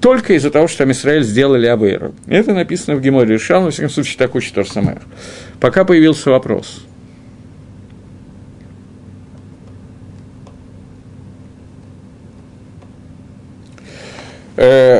[0.00, 2.16] только из-за того, что там Израиль сделали Авейру.
[2.26, 5.02] Это написано в Геморе Решал, во всяком случае, так учит Торсамер.
[5.60, 6.80] Пока появился вопрос–
[14.38, 14.47] Э,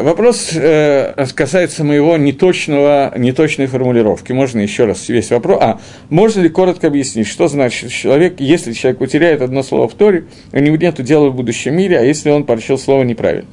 [0.03, 4.31] вопрос э, касается моего неточного, неточной формулировки.
[4.31, 5.59] Можно еще раз весь вопрос.
[5.61, 10.27] А, можно ли коротко объяснить, что значит человек, если человек утеряет одно слово в Торе,
[10.53, 13.49] у него нет дела в будущем мире, а если он поручил слово неправильно?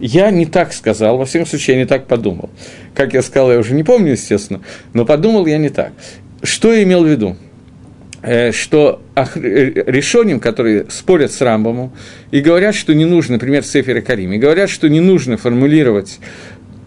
[0.00, 2.50] Я не так сказал, во всяком случае, я не так подумал.
[2.94, 4.62] Как я сказал, я уже не помню, естественно,
[4.94, 5.92] но подумал я не так.
[6.42, 7.36] Что я имел в виду?
[8.22, 11.92] Э, что решением, которые спорят с Рамбомом,
[12.30, 16.18] и говорят, что не нужно, например, Сефер и Карим, и говорят, что не нужно формулировать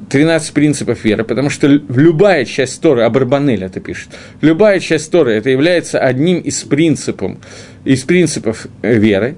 [0.10, 4.10] 13 принципов веры, потому что любая часть Торы, Абарбанель это пишет,
[4.42, 7.38] любая часть Торы это является одним из принципов,
[7.86, 9.36] из принципов э, веры,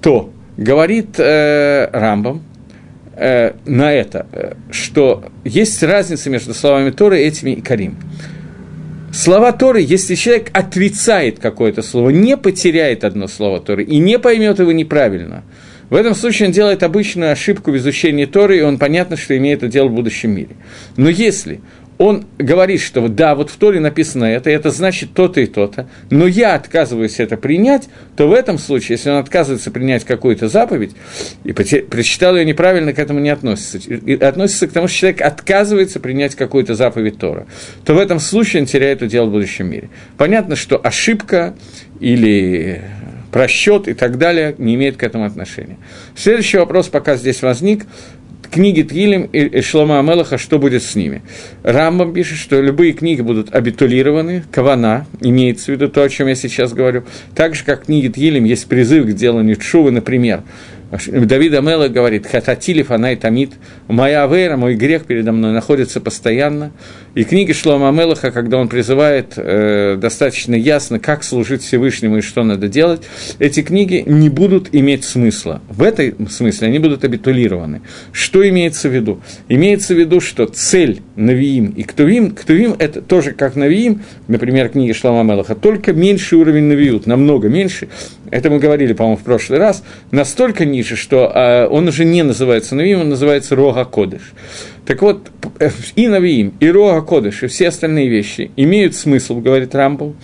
[0.00, 2.42] то говорит э, Рамбам
[3.16, 7.96] э, на это, э, что есть разница между словами Торы этими и Карим.
[9.12, 14.58] Слова Торы, если человек отрицает какое-то слово, не потеряет одно слово Торы и не поймет
[14.58, 15.44] его неправильно–
[15.92, 19.58] в этом случае он делает обычную ошибку в изучении Торы, и он понятно, что имеет
[19.58, 20.56] это дело в будущем мире.
[20.96, 21.60] Но если
[22.02, 25.88] он говорит, что да, вот в Торе написано это, и это значит то-то и то-то,
[26.10, 30.96] но я отказываюсь это принять, то в этом случае, если он отказывается принять какую-то заповедь,
[31.44, 36.00] и прочитал ее неправильно, к этому не относится, и относится к тому, что человек отказывается
[36.00, 37.46] принять какую-то заповедь Тора,
[37.84, 39.88] то в этом случае он теряет дело в будущем мире.
[40.16, 41.54] Понятно, что ошибка
[42.00, 42.82] или
[43.30, 45.78] просчет и так далее не имеет к этому отношения.
[46.16, 47.86] Следующий вопрос пока здесь возник.
[48.50, 51.22] Книги Твилим и Шлома Амелаха, что будет с ними?
[51.62, 56.34] Рамбам пишет, что любые книги будут абитулированы, кавана, имеется в виду то, о чем я
[56.34, 57.04] сейчас говорю.
[57.34, 60.42] Так же, как книги Твилим есть призыв к деланию чувы, например,
[61.06, 63.52] Давид Амела говорит, «Хататили фанай тамид,
[63.88, 66.72] моя авера, мой грех передо мной находится постоянно».
[67.14, 72.42] И книги Шлома Амелаха, когда он призывает э, достаточно ясно, как служить Всевышнему и что
[72.42, 73.02] надо делать,
[73.38, 75.62] эти книги не будут иметь смысла.
[75.70, 77.80] В этом смысле они будут абитулированы.
[78.12, 79.20] Что имеется в виду?
[79.48, 84.92] Имеется в виду, что цель Навиим и Ктувим, Ктувим– это тоже как Навиим, например, книги
[84.92, 87.88] Шлома Амелаха, только меньший уровень Навиют, намного меньше,
[88.32, 92.74] это мы говорили, по-моему, в прошлый раз, настолько ниже, что э, он уже не называется
[92.74, 94.32] Навиим, он называется Рога Кодыш.
[94.86, 95.30] Так вот,
[95.96, 100.14] и Навиим, и Рога Кодыш, и все остальные вещи имеют смысл, говорит Рамбов,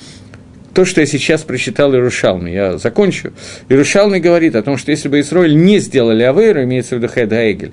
[0.73, 3.33] то, что я сейчас прочитал Ирушалми, я закончу.
[3.69, 7.51] Ирушалми говорит о том, что если бы Израиль не сделали Авейру, имеется в виду Хеда
[7.51, 7.73] Эгель,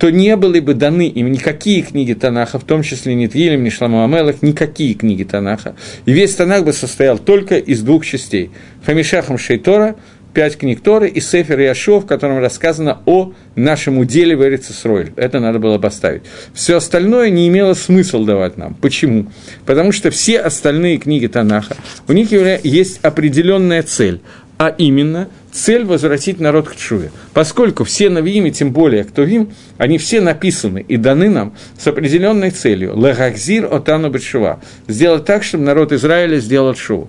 [0.00, 3.68] то не были бы даны им никакие книги Танаха, в том числе ни Твилем, ни
[3.68, 5.76] Шламу Амелах, никакие книги Танаха.
[6.06, 8.50] И весь Танах бы состоял только из двух частей.
[8.86, 9.96] Хамишахам Шейтора,
[10.32, 15.12] пять книг Торы, и Сефер Яшо, в котором рассказано о нашем уделе в Эрицесройль.
[15.16, 16.22] Это надо было поставить.
[16.54, 18.74] Все остальное не имело смысла давать нам.
[18.74, 19.26] Почему?
[19.66, 21.76] Потому что все остальные книги Танаха,
[22.08, 24.22] у них есть определенная цель,
[24.60, 27.10] а именно– цель возвратить народ к Чуве.
[27.32, 32.50] Поскольку все навиими, тем более кто им, они все написаны и даны нам с определенной
[32.50, 32.94] целью.
[32.94, 34.60] Лехахзир отану бетшува.
[34.86, 37.08] Сделать так, чтобы народ Израиля сделал шуву.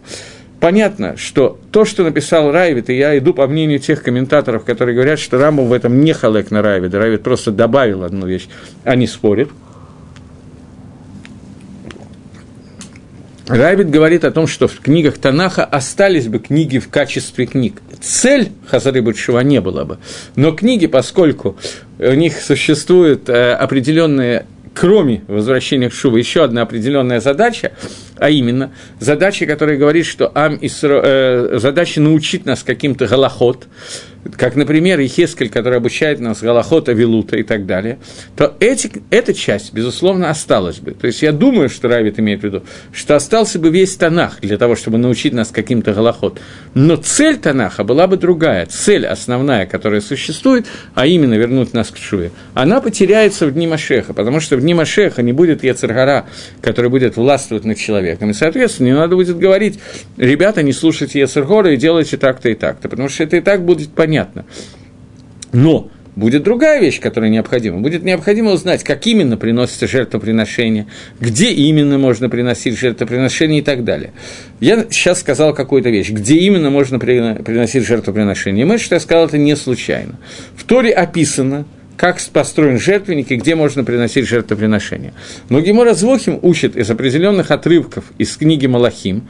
[0.61, 5.19] Понятно, что то, что написал Райвит, и я иду по мнению тех комментаторов, которые говорят,
[5.19, 8.47] что Рамбов в этом не халек на Райвит, Райвит просто добавил одну вещь,
[8.85, 9.49] они спорят–
[13.51, 17.81] Райбит говорит о том, что в книгах Танаха остались бы книги в качестве книг.
[17.99, 19.97] Цель Хазары Бутшева не было бы.
[20.35, 21.57] Но книги, поскольку
[21.99, 27.73] у них существует э, определенные кроме возвращения к Шуву, еще одна определенная задача,
[28.21, 33.67] а именно задача, которая говорит, что Ам Исро, э, задача научить нас каким-то голоход,
[34.37, 37.97] как, например, Ехескель, который обучает нас Галахота, Вилута и так далее,
[38.35, 40.91] то эти, эта часть, безусловно, осталась бы.
[40.91, 44.57] То есть я думаю, что Равит имеет в виду, что остался бы весь Танах для
[44.57, 46.39] того, чтобы научить нас каким-то Галахот.
[46.75, 48.67] Но цель Танаха была бы другая.
[48.67, 54.13] Цель основная, которая существует, а именно вернуть нас к Шуе, она потеряется в дни Машеха,
[54.13, 56.27] потому что в дни Машеха не будет Ецергара,
[56.61, 58.10] который будет властвовать над человеком.
[58.19, 59.79] И, соответственно, не надо будет говорить,
[60.17, 63.89] ребята, не слушайте Ецергора и делайте так-то и так-то, потому что это и так будет
[63.93, 64.45] понятно.
[65.53, 67.79] Но будет другая вещь, которая необходима.
[67.79, 70.87] Будет необходимо узнать, как именно приносится жертвоприношение,
[71.19, 74.11] где именно можно приносить жертвоприношение и так далее.
[74.59, 78.63] Я сейчас сказал какую-то вещь, где именно можно приносить жертвоприношение.
[78.63, 80.19] И мы, что я сказал, это не случайно.
[80.55, 81.65] В Торе описано,
[82.01, 85.13] как построен жертвенник и где можно приносить жертвоприношение.
[85.49, 89.27] Но Гемора Звохим учит из определенных отрывков из книги Малахим,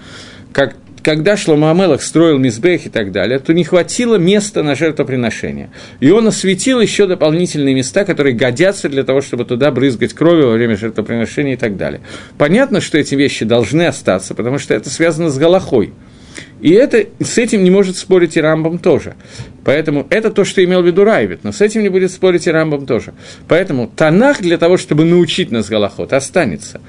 [0.53, 5.69] как когда Шлома Амелах строил Мизбех и так далее, то не хватило места на жертвоприношение.
[5.99, 10.53] И он осветил еще дополнительные места, которые годятся для того, чтобы туда брызгать кровью во
[10.53, 11.99] время жертвоприношения и так далее.
[12.37, 15.93] Понятно, что эти вещи должны остаться, потому что это связано с Галахой–
[16.61, 19.15] и это, с этим не может спорить и Рамбам тоже.
[19.63, 22.51] Поэтому это то, что имел в виду Райвит, но с этим не будет спорить и
[22.51, 23.13] Рамбам тоже.
[23.47, 26.81] Поэтому Танах для того, чтобы научить нас Галахот, останется.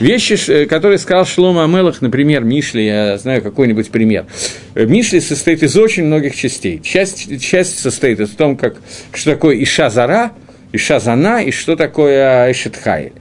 [0.00, 4.26] Вещи, э, которые сказал Шлома Амелах, например, Мишли, я знаю какой-нибудь пример.
[4.74, 6.80] Э, Мишли состоит из очень многих частей.
[6.82, 8.76] Часть, часть состоит из том, как,
[9.12, 10.32] что такое Иша Зара,
[10.72, 13.12] Иша Зана и что такое Ишетхайль.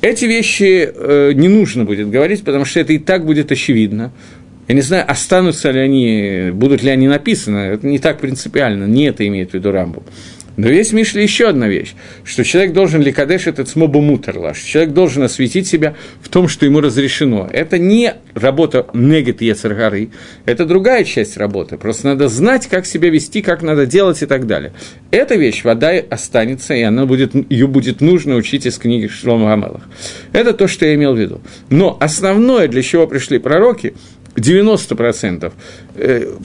[0.00, 4.12] Эти вещи э, не нужно будет говорить, потому что это и так будет очевидно
[4.68, 9.04] Я не знаю, останутся ли они, будут ли они написаны, это не так принципиально, не
[9.06, 10.02] это имеет в виду Рамбу.
[10.56, 14.60] Но есть Мишле еще одна вещь, что человек должен ликадеш этот смобу мутерлаш.
[14.60, 17.48] Человек должен осветить себя в том, что ему разрешено.
[17.52, 20.10] Это не работа негет Ецаргары,
[20.46, 21.76] это другая часть работы.
[21.76, 24.72] Просто надо знать, как себя вести, как надо делать и так далее.
[25.10, 29.82] Эта вещь, вода останется, и она будет, ее будет нужно учить из книги Шлома Гамелах.
[30.32, 31.40] Это то, что я имел в виду.
[31.68, 33.94] Но основное, для чего пришли пророки,
[34.36, 35.52] 90%.
[35.96, 36.36] Э,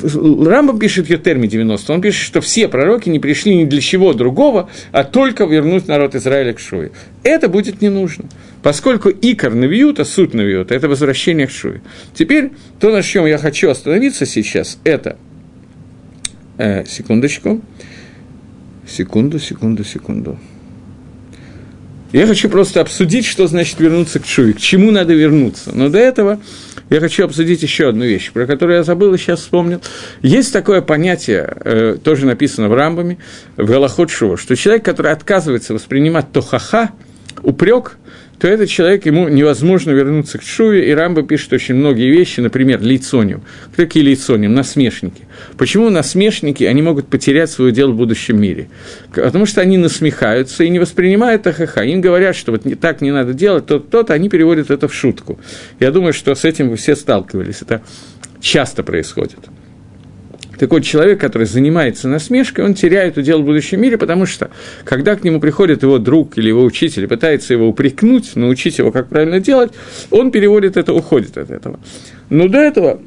[0.45, 4.69] Рамбам пишет Йотерми 90, он пишет, что все пророки не пришли ни для чего другого,
[4.91, 6.91] а только вернуть народ Израиля к Шуе.
[7.23, 8.25] Это будет не нужно,
[8.61, 11.81] поскольку икор навьюта, суть навьюта, это возвращение к Шуе.
[12.13, 15.17] Теперь то, на чем я хочу остановиться сейчас, это...
[16.57, 17.61] Э, секундочку.
[18.87, 20.37] Секунду, секунду, секунду.
[22.11, 25.71] Я хочу просто обсудить, что значит вернуться к Шуе, к чему надо вернуться.
[25.73, 26.39] Но до этого
[26.89, 29.79] я хочу обсудить еще одну вещь, про которую я забыл и сейчас вспомнил.
[30.23, 33.19] Есть такое понятие, э, тоже написано в Рамбаме,
[33.57, 36.89] в Галахот Шува, что человек, который отказывается воспринимать тохаха,
[37.43, 37.97] упрек,
[38.39, 42.81] то этот человек, ему невозможно вернуться к Шуве, и Рамба пишет очень многие вещи, например,
[42.81, 43.41] лицоним.
[43.73, 44.53] Кто такие лицоним?
[44.53, 45.23] Насмешники.
[45.57, 48.69] Почему насмешники, они могут потерять свое дело в будущем мире?
[49.13, 51.79] Потому что они насмехаются и не воспринимают АХХ.
[51.79, 55.37] Им говорят, что вот так не надо делать, то-то, они переводят это в шутку.
[55.81, 57.61] Я думаю, что с этим вы все сталкивались.
[57.61, 57.81] Это
[58.39, 59.39] часто происходит.
[60.59, 64.51] Так вот, человек, который занимается насмешкой, он теряет удел в будущем мире, потому что,
[64.83, 69.07] когда к нему приходит его друг или его учитель пытается его упрекнуть, научить его, как
[69.07, 69.71] правильно делать,
[70.11, 71.79] он переводит это, уходит от этого.
[72.29, 72.99] Но до этого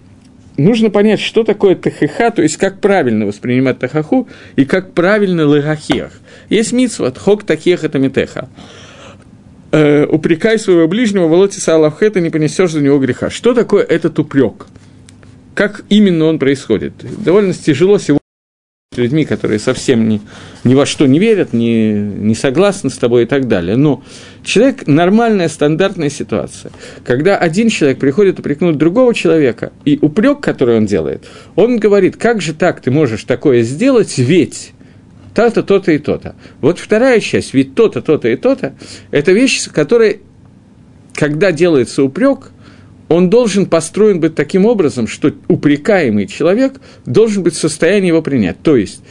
[0.57, 6.13] нужно понять, что такое тахиха, то есть как правильно воспринимать тахаху и как правильно лагахех.
[6.49, 8.49] Есть митсва, хок тахех это митеха.
[9.73, 13.29] Э, упрекай своего ближнего, волотиса Аллахета, не понесешь за него греха.
[13.29, 14.67] Что такое этот упрек?
[15.55, 16.95] Как именно он происходит.
[17.25, 18.21] Довольно тяжело сегодня
[18.93, 20.21] с людьми, которые совсем ни,
[20.65, 23.77] ни во что не верят, не, не согласны с тобой и так далее.
[23.77, 24.03] Но
[24.45, 26.73] человек– нормальная, стандартная ситуация.
[27.05, 31.25] Когда один человек приходит упрекнуть другого человека, и упрек, который он делает,
[31.57, 34.73] он говорит, как же так ты можешь такое сделать, ведь
[35.35, 36.37] то-то, то-то и то-то.
[36.61, 38.75] Вот вторая часть, ведь то-то, то-то и то-то,
[39.11, 40.19] это вещь, которая,
[41.15, 42.51] когда делается упрек–
[43.13, 48.63] он должен построен быть таким образом, что упрекаемый человек должен быть в состоянии его принять.
[48.63, 49.03] То есть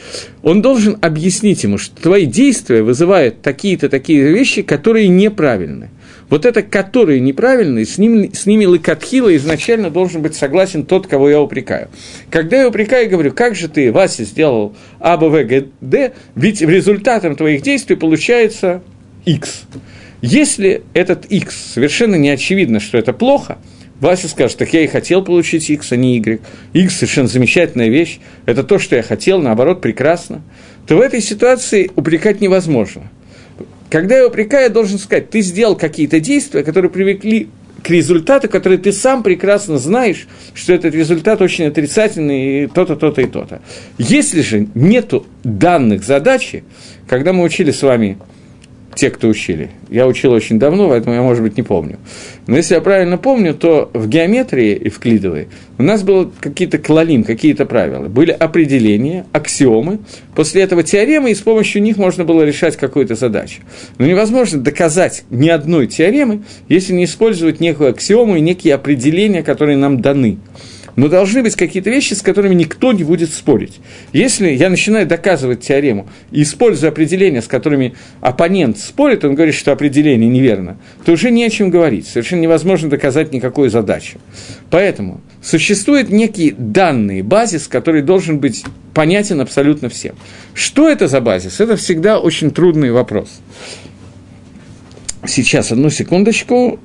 [0.41, 5.91] он должен объяснить ему, что твои действия вызывают такие-то такие вещи, которые неправильны.
[6.29, 11.29] Вот это, которые неправильные, с, ним, с ними лыкатхила изначально должен быть согласен тот, кого
[11.29, 11.89] я упрекаю.
[12.31, 16.61] Когда я упрекаю, говорю, как же ты, Вася, сделал А, Б, В, Г, Д, ведь
[16.61, 18.81] результатом твоих действий получается
[19.25, 19.65] X.
[20.23, 23.59] Если этот X совершенно не очевидно, что это плохо–
[24.01, 26.41] Вася скажет, так я и хотел получить X, а не Y.
[26.73, 30.41] X совершенно замечательная вещь, это то, что я хотел, наоборот, прекрасно.
[30.87, 33.03] То в этой ситуации упрекать невозможно.
[33.91, 37.49] Когда я упрекаю, я должен сказать, ты сделал какие-то действия, которые привлекли
[37.83, 43.21] к результату, который ты сам прекрасно знаешь, что этот результат очень отрицательный, и то-то, то-то
[43.21, 43.61] и то-то.
[43.99, 46.63] Если же нету данных задачи,
[47.07, 48.17] когда мы учили с вами
[48.95, 49.71] те, кто учили.
[49.89, 51.97] Я учил очень давно, поэтому я, может быть, не помню.
[52.47, 56.77] Но если я правильно помню, то в геометрии и в клидовой у нас было какие-то
[56.77, 58.07] клалим, какие-то правила.
[58.07, 59.99] Были определения, аксиомы.
[60.35, 63.61] После этого теоремы, и с помощью них можно было решать какую-то задачу.
[63.97, 69.77] Но невозможно доказать ни одной теоремы, если не использовать некую аксиому и некие определения, которые
[69.77, 70.39] нам даны
[70.95, 73.79] но должны быть какие-то вещи, с которыми никто не будет спорить.
[74.13, 79.71] Если я начинаю доказывать теорему и использую определения, с которыми оппонент спорит, он говорит, что
[79.71, 84.19] определение неверно, то уже не о чем говорить, совершенно невозможно доказать никакую задачу.
[84.69, 90.15] Поэтому существуют некие данные, базис, который должен быть понятен абсолютно всем.
[90.53, 91.59] Что это за базис?
[91.59, 93.39] Это всегда очень трудный вопрос.
[95.25, 96.79] Сейчас, одну секундочку.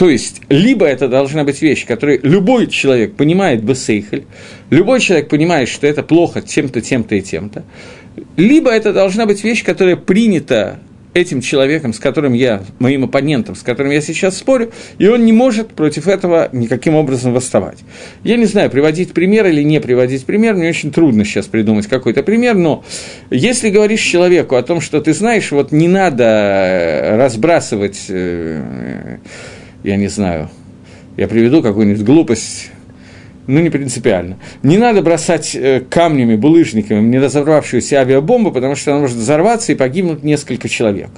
[0.00, 4.24] То есть, либо это должна быть вещь, которую любой человек понимает бесейхель,
[4.70, 7.64] любой человек понимает, что это плохо тем-то, тем-то и тем-то,
[8.38, 10.78] либо это должна быть вещь, которая принята
[11.12, 15.34] этим человеком, с которым я, моим оппонентом, с которым я сейчас спорю, и он не
[15.34, 17.80] может против этого никаким образом восставать.
[18.24, 22.22] Я не знаю, приводить пример или не приводить пример, мне очень трудно сейчас придумать какой-то
[22.22, 22.84] пример, но
[23.28, 29.18] если говоришь человеку о том, что ты знаешь, вот не надо разбрасывать э,
[29.82, 30.48] я не знаю,
[31.16, 32.70] я приведу какую-нибудь глупость,
[33.46, 34.38] ну, не принципиально.
[34.62, 39.74] Не надо бросать э, камнями, булыжниками не разорвавшуюся авиабомбу, потому что она может взорваться и
[39.74, 41.10] погибнуть несколько человек.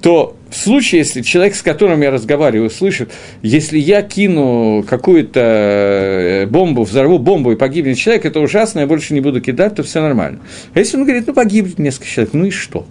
[0.00, 3.10] то в случае, если человек, с которым я разговариваю, слышит,
[3.42, 9.12] если я кину какую-то э, бомбу, взорву бомбу и погибнет человек, это ужасно, я больше
[9.12, 10.38] не буду кидать, то все нормально.
[10.72, 12.86] А если он говорит, ну погибнет несколько человек, ну и что?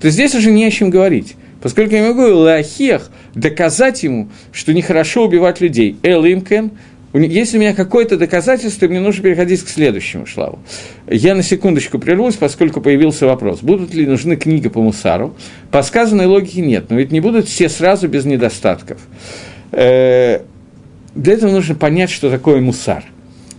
[0.00, 1.36] То здесь уже не о чем говорить.
[1.62, 5.96] Поскольку я могу лахех доказать ему, что нехорошо убивать людей.
[6.02, 6.72] Элимкен,
[7.14, 10.58] если у меня какое-то доказательство, мне нужно переходить к следующему шлаву.
[11.08, 15.34] Я на секундочку прервусь, поскольку появился вопрос, будут ли нужны книги по мусару.
[15.70, 18.98] По сказанной логике нет, но ведь не будут все сразу без недостатков.
[19.72, 20.40] Э,
[21.14, 23.04] для этого нужно понять, что такое мусар.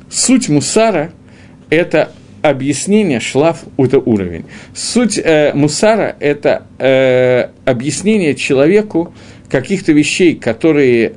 [0.09, 1.11] Суть мусара–
[1.69, 2.11] это
[2.49, 4.45] объяснение шлаф– это уровень.
[4.73, 9.13] Суть э, мусара– это э, объяснение человеку
[9.49, 11.13] каких-то вещей, которые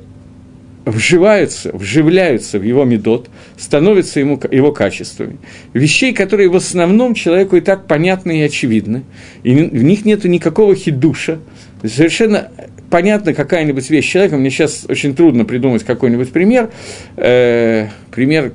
[0.85, 5.37] вживаются, вживляются в его медот, становятся ему, его качествами.
[5.73, 9.03] Вещей, которые в основном человеку и так понятны и очевидны,
[9.43, 11.39] и в них нет никакого хидуша,
[11.83, 12.49] совершенно
[12.89, 16.69] понятна какая-нибудь вещь человека, мне сейчас очень трудно придумать какой-нибудь пример,
[17.15, 18.53] э, пример,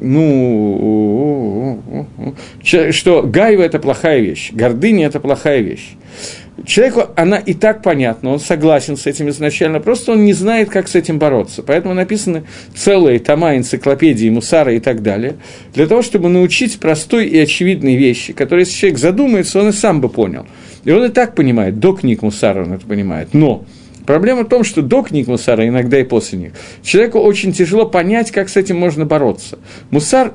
[0.00, 1.80] ну,
[2.62, 5.96] что гайва– это плохая вещь, гордыня– это плохая вещь.
[6.64, 10.88] Человеку она и так понятна, он согласен с этим изначально, просто он не знает, как
[10.88, 11.62] с этим бороться.
[11.62, 12.44] Поэтому написаны
[12.74, 15.34] целые тома энциклопедии Мусара и так далее,
[15.74, 20.00] для того, чтобы научить простой и очевидные вещи, которые, если человек задумается, он и сам
[20.00, 20.46] бы понял.
[20.84, 23.34] И он и так понимает, до книг Мусара он это понимает.
[23.34, 23.66] Но
[24.06, 26.52] Проблема в том, что до книг Мусара, иногда и после них,
[26.82, 29.58] человеку очень тяжело понять, как с этим можно бороться.
[29.90, 30.32] Мусар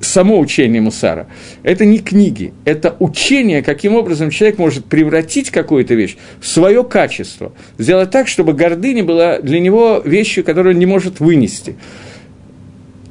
[0.00, 1.26] само учение Мусара.
[1.62, 7.52] Это не книги, это учение, каким образом человек может превратить какую-то вещь в свое качество,
[7.78, 11.76] сделать так, чтобы гордыня была для него вещью, которую он не может вынести.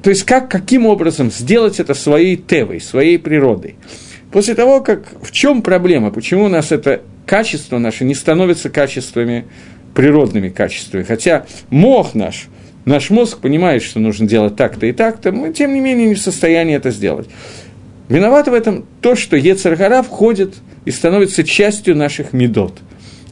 [0.02, 3.76] То есть как, каким образом сделать это своей тевой, своей природой.
[4.32, 9.46] После того, как в чем проблема, почему у нас это качество наше не становится качествами,
[9.94, 12.48] природными качествами, хотя мох наш–
[12.90, 16.20] Наш мозг понимает, что нужно делать так-то и так-то, мы, тем не менее, не в
[16.22, 17.30] состоянии это сделать.
[18.08, 22.80] Виновато в этом то, что Ецаргара входит и становится частью наших медот.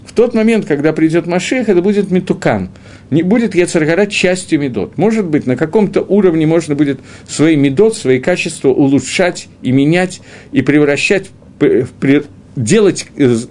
[0.05, 2.70] В тот момент, когда придет Машех, это будет Митукан.
[3.10, 4.97] Не будет Ецаргара частью медот.
[4.97, 10.62] Может быть, на каком-то уровне можно будет свои медот, свои качества улучшать и менять, и
[10.62, 11.89] превращать в
[12.58, 13.08] делать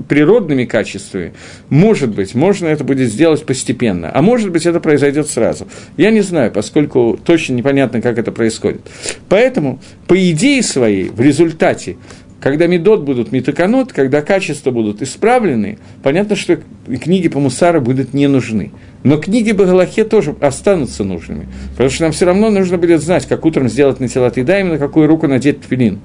[0.09, 1.33] природными качествами,
[1.71, 5.69] может быть, можно это будет сделать постепенно, а может быть, это произойдет сразу.
[5.97, 8.83] Я не знаю, поскольку точно непонятно, как это происходит.
[9.29, 11.97] Поэтому, по идее своей, в результате,
[12.41, 16.59] когда медот будут метаканот, когда качества будут исправлены, понятно, что
[17.03, 18.73] книги по мусару будут не нужны.
[19.05, 23.27] Но книги по Галахе тоже останутся нужными, потому что нам все равно нужно будет знать,
[23.27, 26.01] как утром сделать на тело да именно какую руку надеть тфилин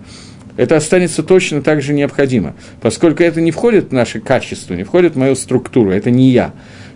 [0.58, 5.16] это останется точно так же необходимо, поскольку это не входит в наше качество, не входит
[5.16, 6.54] в мою структуру, это не я.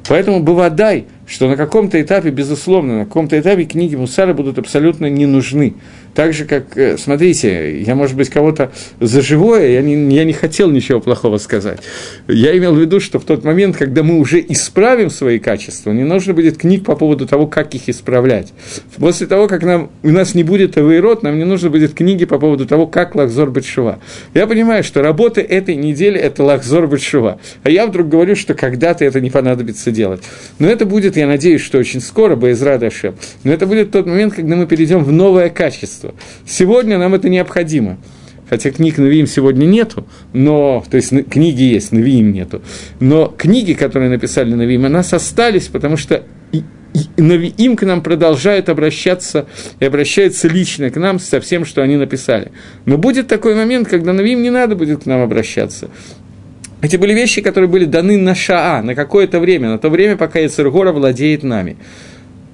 [0.08, 5.26] Поэтому бывадай, что на каком-то этапе, безусловно, на каком-то этапе книги Мусара будут абсолютно не
[5.26, 5.76] нужны.
[6.16, 10.32] Так же, как, э, смотрите, я, может быть, кого-то за живое, я не, я не
[10.32, 11.80] хотел ничего плохого сказать.
[12.30, 16.06] Я имел в виду, что в тот момент, когда мы уже исправим свои качества, не
[16.06, 18.54] нужно будет книг по поводу того, как их исправлять.
[18.96, 22.40] После того, как нам, у нас не будет авейрот, нам не нужно будет книги по
[22.40, 24.00] поводу того, как лахзор бетшува.
[24.34, 27.42] Я понимаю, что работа этой недели– это лахзор бетшува.
[27.64, 30.24] А я вдруг говорю, что когда-то это не понадобится делать.
[30.60, 33.16] Но это будет, я надеюсь, что очень скоро, Боизра Дашем.
[33.44, 36.16] Но это будет тот момент, когда мы перейдем в новое качество качество.
[36.46, 37.98] Сегодня нам это необходимо.
[38.48, 42.62] Хотя книг Навиим сегодня нету, но, то есть книги есть, Навиим нету.
[43.00, 46.24] Но книги, которые написали Навиим, у нас остались, потому что
[47.18, 49.48] Навиим к нам продолжают обращаться
[49.80, 52.52] и обращаются лично к нам со всем, что они написали.
[52.86, 55.90] Но будет такой момент, когда Навиим не надо будет к нам обращаться.
[56.84, 60.38] Эти были вещи, которые были даны на Шаа, на какое-то время, на то время, пока
[60.38, 61.78] Яцергора владеет нами.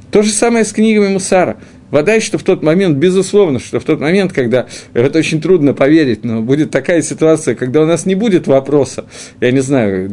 [0.10, 1.58] То же самое с книгами Мусара.
[1.91, 6.23] Вода, что в тот момент, безусловно, что в тот момент, когда, это очень трудно поверить,
[6.23, 9.05] но будет такая ситуация, когда у нас не будет вопроса,
[9.41, 10.09] я не знаю,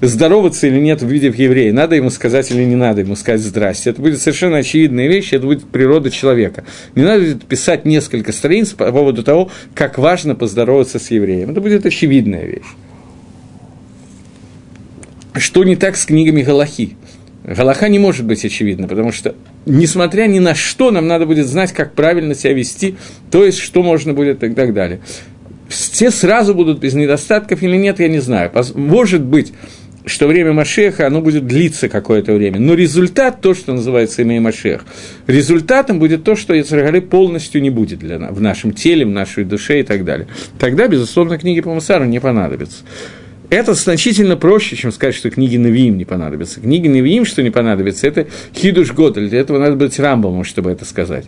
[0.00, 3.90] здороваться или нет в виде еврея, надо ему сказать или не надо ему сказать «здрасте».
[3.90, 6.64] Это будет совершенно очевидная вещь, это будет природа человека.
[6.94, 11.50] Не надо писать несколько страниц по поводу того, как важно поздороваться с евреем.
[11.50, 12.66] Это будет очевидная вещь.
[15.34, 16.96] Что не так с книгами Галахи?
[17.44, 19.34] Галаха не может быть очевидна, потому что,
[19.66, 22.96] несмотря ни на что, нам надо будет знать, как правильно себя вести,
[23.30, 25.00] то есть, что можно будет и так далее.
[25.68, 28.52] Все сразу будут без недостатков или нет, я не знаю.
[28.74, 29.52] Может быть,
[30.04, 32.58] что время Машеха, оно будет длиться какое-то время.
[32.58, 34.84] Но результат, то, что называется имя Машех,
[35.26, 39.44] результатом будет то, что Яцергары полностью не будет для нас, в нашем теле, в нашей
[39.44, 40.26] душе и так далее.
[40.58, 42.84] Тогда, безусловно, книги по Мусару не понадобятся.
[43.52, 46.58] Это значительно проще, чем сказать, что книги Навиим не понадобятся.
[46.60, 49.28] Книги Навиим, что не понадобится, это Хидуш Годель.
[49.28, 51.26] Для этого надо быть Рамбомом, чтобы это сказать.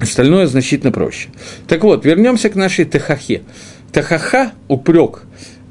[0.00, 1.28] Остальное значительно проще.
[1.68, 3.42] Так вот, вернемся к нашей Тахахе.
[3.92, 5.22] Тахаха, упрек,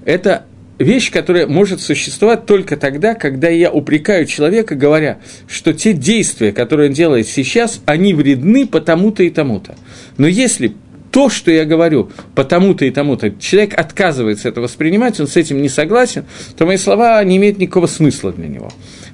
[0.06, 0.46] это
[0.80, 5.18] вещь, которая может существовать только тогда, когда я упрекаю человека, говоря,
[5.50, 9.76] что те действия, которые он делает сейчас, они вредны потому-то и тому-то.
[10.18, 10.74] Но если
[11.14, 15.70] то, что я говорю потому-то и тому-то, человек отказывается это воспринимать, он с этим не
[15.70, 16.26] согласен,
[16.58, 18.72] то мои слова не имеют никакого смысла для него.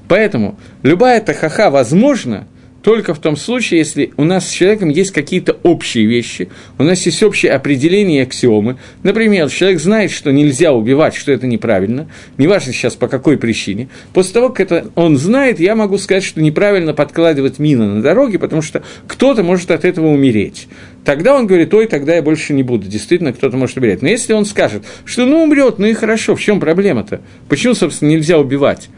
[0.08, 2.48] Поэтому любая тахаха возможна–
[2.90, 7.06] только в том случае, если у нас с человеком есть какие-то общие вещи, у нас
[7.06, 8.78] есть общее определение аксиомы.
[9.04, 12.10] Например, человек знает, что нельзя убивать, что это неправильно,
[12.40, 13.90] неважно сейчас по какой причине.
[14.12, 18.40] После того, как это он знает, я могу сказать, что неправильно подкладывать мины на дороге,
[18.40, 20.68] потому что кто-то может от этого умереть.
[21.06, 22.88] Тогда он говорит, ой, тогда я больше не буду.
[22.88, 24.02] Действительно, кто-то может умереть.
[24.02, 27.22] Но если он скажет, что ну умрет, ну и хорошо, в чем проблема-то?
[27.50, 28.90] Почему, собственно, нельзя убивать?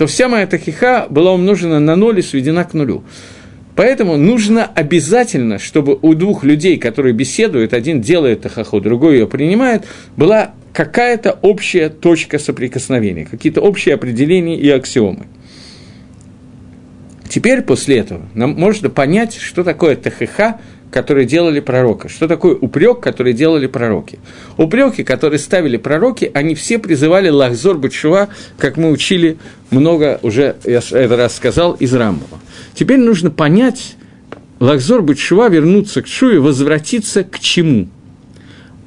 [0.00, 3.04] То вся моя тахиха была умножена на ноль и сведена к нулю.
[3.76, 9.84] Поэтому нужно обязательно, чтобы у двух людей, которые беседуют, один делает тахаху, другой ее принимает,
[10.16, 15.26] была какая-то общая точка соприкосновения, какие-то общие определения и аксиомы.
[17.28, 20.60] Теперь после этого нам можно понять, что такое тахиха
[20.90, 22.08] которые делали пророка.
[22.08, 24.18] Что такое упрек, который делали пророки?
[24.56, 28.28] Упреки, которые ставили пророки, они все призывали Лахзор Бачува,
[28.58, 29.38] как мы учили
[29.70, 32.40] много, уже я это раз сказал, из Рамбова.
[32.74, 33.96] Теперь нужно понять,
[34.58, 37.88] Лахзор Бачува, вернуться к Шуе, возвратиться к чему?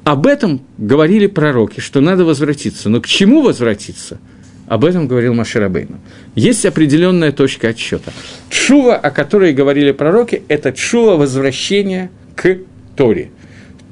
[0.04, 2.90] Об этом говорили пророки, что надо возвратиться.
[2.90, 4.18] Но к чему возвратиться–
[4.66, 5.98] об этом говорил Маширабейну.
[6.34, 8.12] Есть определенная точка отсчета.
[8.48, 12.58] Чува, о которой говорили пророки, это чува возвращения к
[12.96, 13.30] Торе.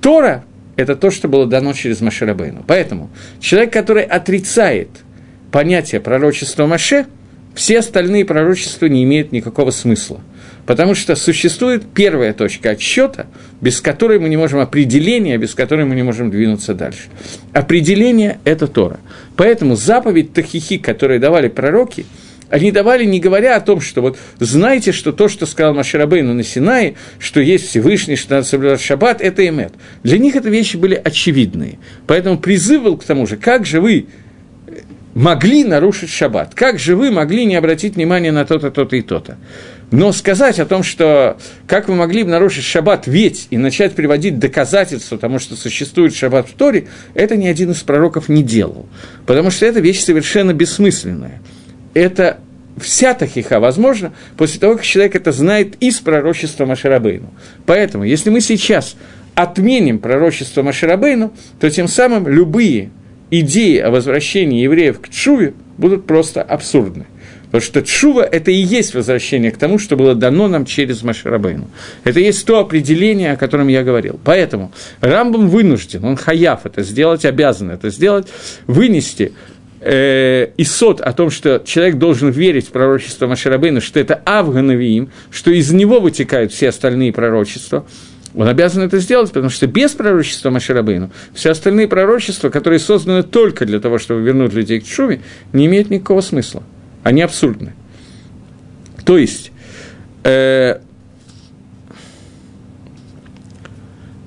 [0.01, 0.45] Тора–
[0.77, 2.65] это то, что было дано через Маширабейну.
[2.67, 3.11] Поэтому
[3.41, 4.89] человек, который отрицает
[5.51, 7.07] понятие пророчества Маше,
[7.55, 10.21] все остальные пророчества не имеют никакого смысла–
[10.67, 13.27] Потому что существует первая точка отсчета,
[13.61, 17.03] без которой мы не можем определения, без которой мы не можем двинуться дальше.
[17.53, 19.01] Определение– это Тора.
[19.37, 22.07] Поэтому заповедь Тахихи, которые давали пророки,
[22.53, 26.45] они давали, не говоря о том, что вот знаете, что то, что сказал Маширабейну на
[26.45, 29.73] Синае, что есть Всевышний, что надо соблюдать шаббат, это имет.
[30.03, 31.79] Для них это вещи были очевидные.
[32.07, 34.07] Поэтому призыв был к тому же, как же вы
[35.15, 36.55] могли нарушить шаббат?
[36.55, 39.37] Как же вы могли не обратить внимание на то-то, то-то и то-то?
[39.91, 41.37] Но сказать о том, что
[41.67, 46.49] как вы могли бы нарушить шаббат ведь и начать приводить доказательства тому, что существует шаббат
[46.49, 48.87] в Торе, это ни один из пророков не делал.
[49.27, 51.43] Потому что это вещь совершенно бессмысленная.
[51.93, 52.39] Это
[52.81, 57.31] вся тахиха возможна после того, как человек это знает из пророчества Маширабейну.
[57.67, 58.97] Поэтому, если мы сейчас
[59.35, 62.91] отменим пророчество Маширабейну, то тем самым любые
[63.33, 67.07] идеи о возвращении евреев к Чуве будут просто абсурдны.
[67.47, 71.69] Потому что Чува– это и есть возвращение к тому, что было дано нам через Машарабейну.
[72.03, 74.19] Это есть то определение, о котором я говорил.
[74.25, 74.73] Поэтому
[75.03, 78.29] Рамбам вынужден, он хаяв это сделать, обязан это сделать,
[78.67, 79.35] вынести
[79.81, 85.51] э, исот о том, что человек должен верить в пророчество Машарабейна, что это Авганавиим, что
[85.51, 87.85] из него вытекают все остальные пророчества,
[88.35, 93.67] он обязан это сделать, потому что без пророчества Маширабейну все остальные пророчества, которые созданы только
[93.67, 95.21] для того, чтобы вернуть людей к Чуве,
[95.53, 96.63] не имеют никакого смысла
[97.03, 97.75] они абсурдны.
[99.05, 99.51] То есть,
[100.25, 100.79] э,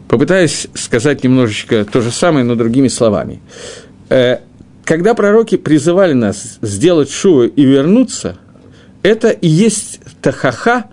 [0.08, 3.41] попытаюсь сказать немножечко то же самое, но другими словами.
[4.10, 4.39] Э,
[4.84, 8.38] когда пророки призывали нас сделать шуву и вернуться,
[9.01, 10.86] это и есть тахаха,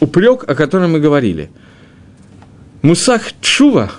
[0.00, 1.50] упрек, о котором мы говорили.
[2.82, 3.90] Мусах чува,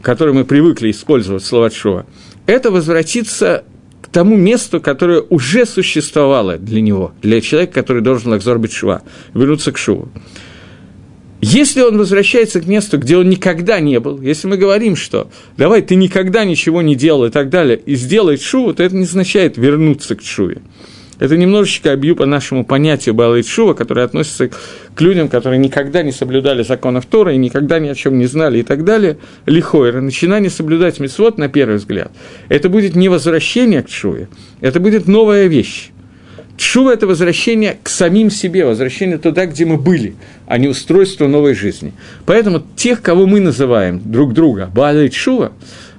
[0.00, 2.06] который мы привыкли использовать слово чува,
[2.46, 3.64] это возвратиться
[4.00, 9.02] к тому месту, которое уже существовало для него, для человека, который должен лакзор шва,
[9.34, 10.08] вернуться к шуву.
[11.40, 15.82] Если он возвращается к месту, где он никогда не был, если мы говорим, что давай
[15.82, 19.56] ты никогда ничего не делал и так далее, и сделай шуву, то это не означает
[19.56, 20.62] вернуться к шуве.
[21.18, 24.50] Это немножечко обью по нашему понятию Бала Шува, которое относится
[24.94, 28.60] к людям, которые никогда не соблюдали законов Тора и никогда ни о чем не знали
[28.60, 29.18] и так далее.
[29.46, 32.12] Лихойра, начинание соблюдать мисвод, на первый взгляд,
[32.48, 34.28] это будет не возвращение к Шуве,
[34.60, 35.90] это будет новая вещь.
[36.56, 40.16] Чува– это возвращение к самим себе, возвращение туда, где мы были,
[40.46, 41.92] а не устройство новой жизни.
[42.26, 44.68] Поэтому тех, кого мы называем друг друга
[45.08, 45.52] Чува,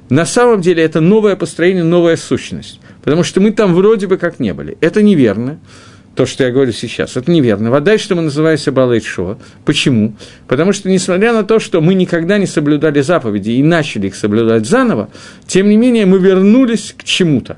[0.09, 2.81] на самом деле это новое построение, новая сущность.
[3.03, 4.77] Потому что мы там вроде бы как не были.
[4.81, 5.59] Это неверно,
[6.15, 7.71] то, что я говорю сейчас, это неверно.
[7.71, 9.37] Вот дальше мы называемся Балайшо.
[9.63, 10.15] Почему?
[10.47, 14.65] Потому что, несмотря на то, что мы никогда не соблюдали заповеди и начали их соблюдать
[14.65, 15.09] заново,
[15.47, 17.57] тем не менее мы вернулись к чему-то.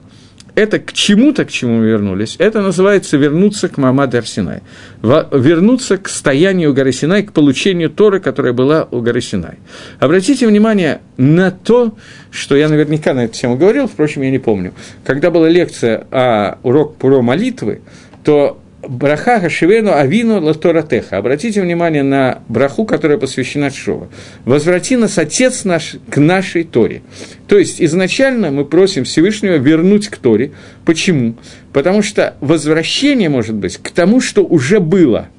[0.55, 4.61] Это к чему-то, к чему вернулись, это называется вернуться к Мамаду Арсинай.
[5.01, 9.55] Вернуться к стоянию горы Синай, к получению Торы, которая была у горы Синай.
[9.99, 11.95] Обратите внимание на то,
[12.31, 14.73] что я наверняка на эту тему говорил, впрочем, я не помню.
[15.03, 17.81] Когда была лекция о урок про молитвы,
[18.23, 21.17] то Браха Хашивену Авину Латоратеха.
[21.17, 24.09] Обратите внимание на браху, которая посвящена Шова.
[24.45, 27.01] Возврати нас, Отец наш, к нашей Торе.
[27.47, 30.51] То есть, изначально мы просим Всевышнего вернуть к Торе.
[30.85, 31.35] Почему?
[31.73, 35.29] Потому что возвращение может быть к тому, что уже было.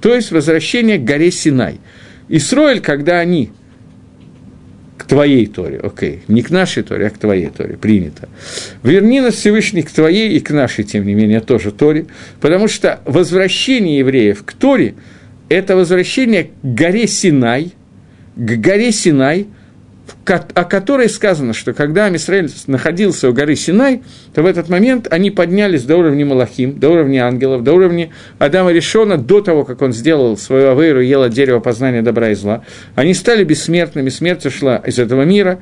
[0.00, 1.78] То есть, возвращение к горе Синай.
[2.28, 3.52] Исроиль, когда они
[4.96, 8.28] к твоей Торе, окей, не к нашей Торе, а к твоей Торе, принято.
[8.82, 12.06] Верни нас Всевышний к твоей и к нашей, тем не менее, тоже Торе,
[12.40, 14.94] потому что возвращение евреев к Торе–
[15.48, 17.72] это возвращение к горе Синай,
[18.36, 19.46] к горе Синай–
[20.24, 24.02] о которой сказано, что когда Амисраэль находился у горы Синай,
[24.34, 28.72] то в этот момент они поднялись до уровня Малахим, до уровня ангелов, до уровня Адама
[28.72, 32.64] Решона, до того, как он сделал свою авейру, ел от дерева познания добра и зла.
[32.94, 35.60] Они стали бессмертными, смерть ушла из этого мира.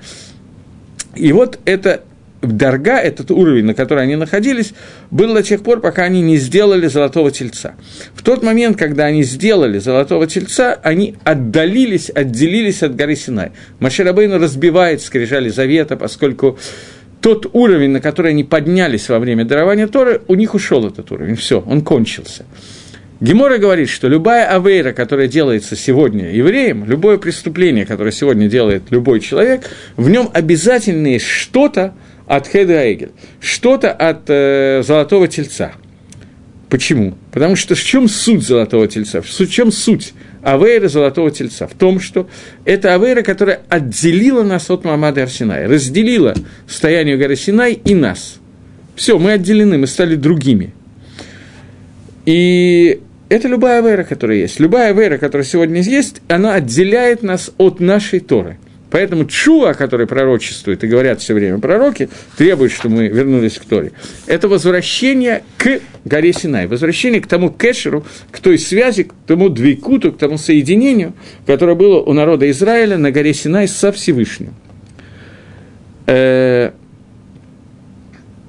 [1.15, 2.03] И вот это
[2.43, 4.73] Дарга, этот уровень, на который они находились,
[5.11, 7.75] был до тех пор, пока они не сделали золотого тельца.
[8.15, 13.53] В тот момент, когда они сделали золотого тельца, они отдалились, отделились от горы Синай.
[13.79, 16.59] Маширабейну разбивает скрижали завета, поскольку
[17.21, 21.37] тот уровень, на который они поднялись во время дарования Торы, у них ушел этот уровень,
[21.37, 22.47] все, он кончился.
[23.21, 29.21] Гемора говорит, что любая авейра, которая делается сегодня евреем, любое преступление, которое сегодня делает любой
[29.21, 31.93] человек, в нем обязательно есть что-то,
[32.31, 33.11] от Хеда Эгель,
[33.41, 35.73] что-то от э, золотого тельца.
[36.69, 37.19] Почему?
[37.33, 39.21] Потому что в чем суть золотого тельца?
[39.21, 41.67] В чем суть авейра золотого тельца?
[41.67, 42.29] В том, что
[42.65, 46.37] это авейра, которая отделила нас от Мамады Арсиная, разделила
[46.69, 48.37] стояние горы Синай и нас.
[48.95, 50.73] Все, мы отделены, мы стали другими.
[52.27, 54.61] И это любая авейра, которая есть.
[54.61, 58.57] Любая авейра, которая сегодня есть, она отделяет нас от нашей Торы–
[58.91, 63.93] Поэтому чуа, который пророчествует и говорят все время пророки, требует, чтобы мы вернулись к Торе.
[64.27, 70.13] Это возвращение к горе Синай, возвращение к тому кэшеру, к той связи, к тому двейкуту,
[70.13, 71.13] к тому соединению,
[71.47, 74.55] которое было у народа Израиля на горе Синай со Всевышним.
[76.07, 76.73] Э,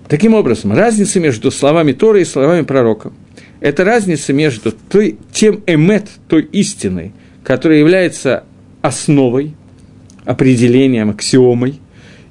[0.08, 3.14] таким образом, разница между словами Торы и словами пророка–
[3.60, 7.12] это разница между той, тем эмет, той истиной,
[7.44, 8.44] которая является
[8.82, 9.54] основой–
[10.26, 11.80] определением, аксиомой,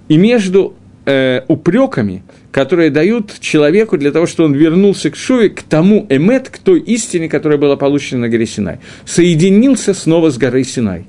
[0.08, 0.74] и между
[1.06, 2.22] э, упреками,
[2.52, 6.80] которые дают человеку для того, чтобы он вернулся к Шуве, к тому эмет, к той
[6.80, 8.78] истине, которая была получена на горе Синай.
[9.04, 11.04] Соединился снова с горой Синай.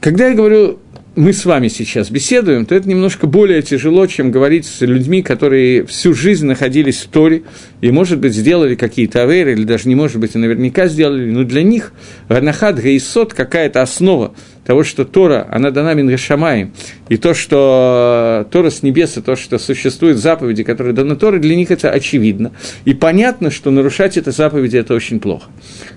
[0.00, 0.78] Когда я говорю
[1.16, 5.86] мы с вами сейчас беседуем, то это немножко более тяжело, чем говорить с людьми, которые
[5.86, 7.44] всю жизнь находились в Торе
[7.80, 11.44] и, может быть, сделали какие-то аверы, или даже не может быть, а наверняка сделали, но
[11.44, 11.92] для них
[12.28, 14.34] Ранахат Гаисот какая-то основа
[14.64, 16.72] того, что Тора, она дана Мингашамаем,
[17.08, 21.54] и то, что Тора с небес, и то, что существуют заповеди, которые даны Торе, для
[21.54, 22.52] них это очевидно.
[22.84, 25.50] И понятно, что нарушать это заповеди– это очень плохо.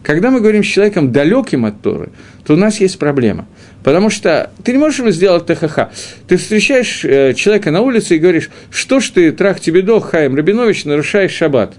[0.03, 2.09] Когда мы говорим с человеком далеким от Торы,
[2.45, 3.47] то у нас есть проблема.
[3.84, 5.89] Потому что ты не можешь ему сделать ТХХ.
[6.28, 10.36] Ты встречаешь э, человека на улице и говоришь, что ж ты, трах тебе дох, Хаим
[10.36, 11.76] Рабинович, нарушаешь шаббат.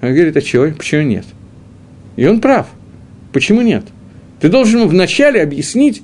[0.00, 0.66] Он говорит, а чего?
[0.76, 1.24] Почему нет?
[2.16, 2.66] И он прав.
[3.32, 3.84] Почему нет?
[4.42, 6.02] Ты должен ему вначале объяснить,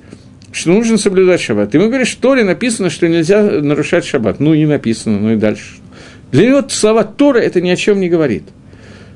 [0.53, 1.73] что нужно соблюдать шаббат.
[1.73, 4.39] Ему говоришь, что ли написано, что нельзя нарушать шаббат.
[4.39, 5.75] Ну, и написано, ну и дальше.
[6.31, 8.43] Для него слова Тора это ни о чем не говорит.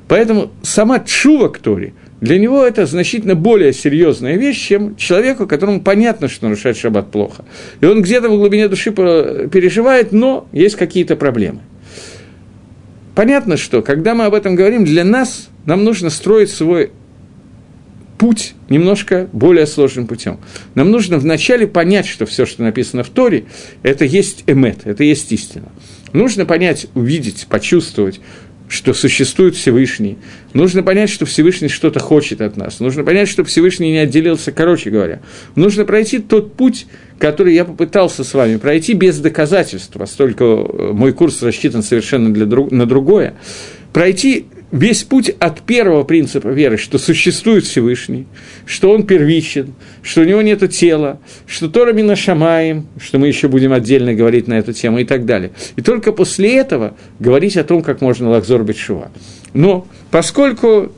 [0.08, 5.80] Поэтому сама чува к Торе, для него это значительно более серьезная вещь, чем человеку, которому
[5.80, 7.46] понятно, что нарушать шаббат плохо.
[7.80, 11.60] И он где-то в глубине души переживает, но есть какие-то проблемы.
[13.14, 16.90] Понятно, что когда мы об этом говорим, для нас нам нужно строить свой
[18.24, 20.38] путь немножко более сложным путем.
[20.74, 23.44] Нам нужно вначале понять, что все, что написано в Торе,
[23.82, 25.66] это есть эмет, это есть истина.
[26.14, 28.22] Нужно понять, увидеть, почувствовать,
[28.66, 30.16] что существует Всевышний.
[30.54, 32.80] Нужно понять, что Всевышний что-то хочет от нас.
[32.80, 35.20] Нужно понять, что Всевышний не отделился, короче говоря.
[35.54, 36.86] Нужно пройти тот путь,
[37.18, 42.70] который я попытался с вами пройти без доказательств, поскольку мой курс рассчитан совершенно для друг,
[42.70, 43.34] на другое.
[43.92, 48.26] Пройти весь путь от первого принципа веры, что существует Всевышний,
[48.66, 53.48] что он первичен, что у него нет тела, что Тора Мина Шамаем, что мы еще
[53.48, 55.52] будем отдельно говорить на эту тему и так далее.
[55.76, 59.10] И только после этого говорить о том, как можно лакзор Бетшува.
[59.52, 60.92] Но поскольку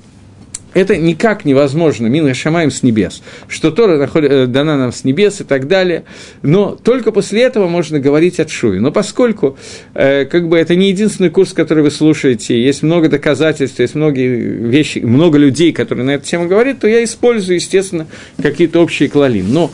[0.76, 5.44] Это никак невозможно, мин шамаем с небес, что Тора э, дана нам с небес и
[5.44, 6.04] так далее,
[6.42, 8.78] но только после этого можно говорить от Шуи.
[8.78, 9.56] Но поскольку
[9.94, 14.36] э, как бы это не единственный курс, который вы слушаете, есть много доказательств, есть многие
[14.36, 18.06] вещи, много людей, которые на эту тему говорят, то я использую, естественно,
[18.36, 19.50] какие-то общие клалим.
[19.54, 19.70] Но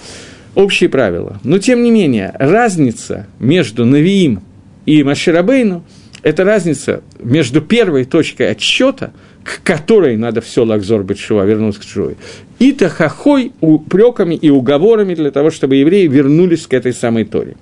[0.54, 1.40] общие правила.
[1.42, 4.40] Но, тем не менее, разница между Навиим
[4.86, 5.84] и Маширабейну–
[6.22, 9.12] это разница между первой точкой отсчета,
[9.44, 12.16] к которой надо все лакзор Бетшува, вернуться к Шуве,
[12.58, 17.56] и тахахой, упреками и уговорами для того, чтобы евреи вернулись к этой самой Торе.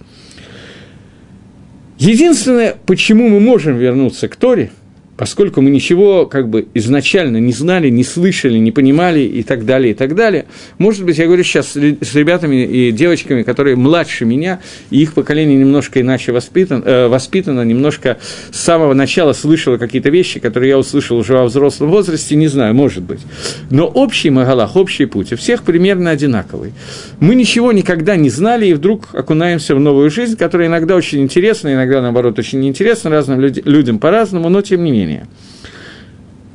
[1.99, 4.71] Единственное, почему мы можем вернуться к Торе–
[5.21, 9.91] поскольку мы ничего как бы изначально не знали, не слышали, не понимали и так далее,
[9.91, 10.47] и так далее.
[10.79, 15.59] Может быть, я говорю сейчас с ребятами и девочками, которые младше меня, и их поколение
[15.59, 18.17] немножко иначе воспитано, э, воспитано немножко
[18.51, 22.75] с самого начала слышало какие-то вещи, которые я услышал уже во взрослом возрасте, не знаю,
[22.75, 23.21] может быть.
[23.69, 26.73] Но общий Магалах, общий путь у всех примерно одинаковый.
[27.19, 31.75] Мы ничего никогда не знали, и вдруг окунаемся в новую жизнь, которая иногда очень интересна,
[31.75, 35.27] иногда, наоборот, очень неинтересна разным людям по-разному, но тем не менее мышления.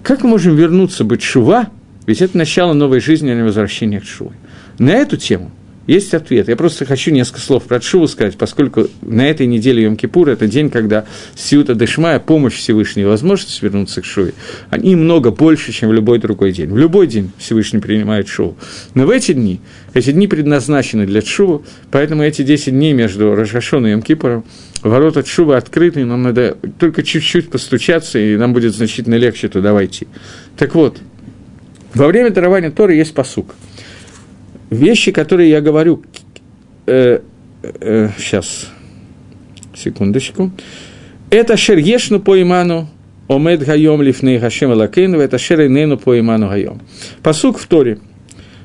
[0.04, 1.70] Как мы можем вернуться быть шува,
[2.06, 4.36] ведь это начало новой жизни, а не возвращение к шуве.
[4.78, 5.52] На эту тему–
[5.88, 6.48] есть ответ.
[6.48, 10.70] Я просто хочу несколько слов про Тшуву сказать, поскольку на этой неделе Йом-Кипур– это день,
[10.70, 11.06] когда
[11.36, 14.34] Сиута Дешмая, помощь Всевышнего, возможность вернуться к Шуве,
[14.70, 16.70] они много больше, чем в любой другой день.
[16.72, 18.58] В любой день Всевышний принимает Шуву.
[18.96, 19.60] Но в эти дни,
[19.94, 24.44] эти дни предназначены для Тшуву, поэтому эти 10 дней между Рожашон и Йом-Кипуром,
[24.82, 30.08] ворота Тшувы открыты, нам надо только чуть-чуть постучаться, и нам будет значительно легче туда войти.
[30.58, 30.98] Так вот,
[31.94, 33.54] во время дарования Торы есть посук–
[34.70, 36.04] вещи, которые я говорю,
[36.86, 37.20] э,
[37.64, 38.70] э, сейчас,
[39.74, 40.52] секундочку,
[41.30, 42.88] это шергешну по иману,
[43.28, 46.82] омед гайом лифней хашем алакейну, это шерейнену по иману гайом.
[47.24, 48.00] Посук в Торе,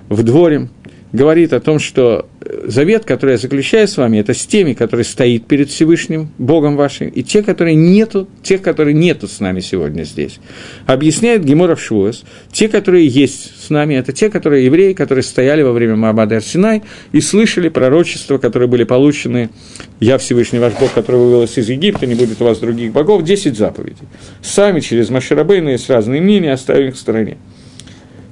[0.09, 0.69] в дворе,
[1.13, 2.29] говорит о том, что
[2.65, 7.09] завет, который я заключаю с вами, это с теми, которые стоит перед Всевышним, Богом вашим,
[7.09, 10.39] и те, которые нету, тех, которые нету с нами сегодня здесь.
[10.87, 15.73] Объясняет Геморов Швуэс, те, которые есть с нами, это те, которые евреи, которые стояли во
[15.73, 16.83] время Маабада Арсинай
[17.13, 19.51] и слышали пророчества, которые были получены
[19.99, 23.57] «Я Всевышний ваш Бог, который вывел из Египта, не будет у вас других богов», 10
[23.57, 24.09] заповедей.
[24.43, 27.37] Сами через Маширабейна есть разные мнения, оставим их в стороне.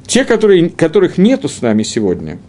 [0.07, 2.39] Те, которые, которых нету с нами сегодня–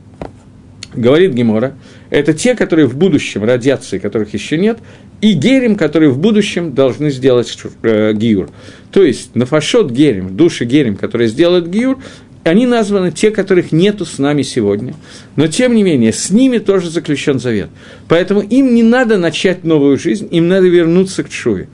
[0.93, 1.75] говорит Гемора,
[2.09, 4.79] это те, которые в будущем радиации, которых еще нет,
[5.21, 8.49] и герим, которые в будущем должны сделать э, гиюр.
[8.91, 11.99] То есть нафашот герим, души герим, которые сделают гиюр,
[12.43, 14.95] они названы те, которых нету с нами сегодня.
[15.35, 17.69] Но, тем не менее, с ними тоже заключен завет.
[18.07, 21.67] Поэтому им не надо начать новую жизнь, им надо вернуться к Чуве.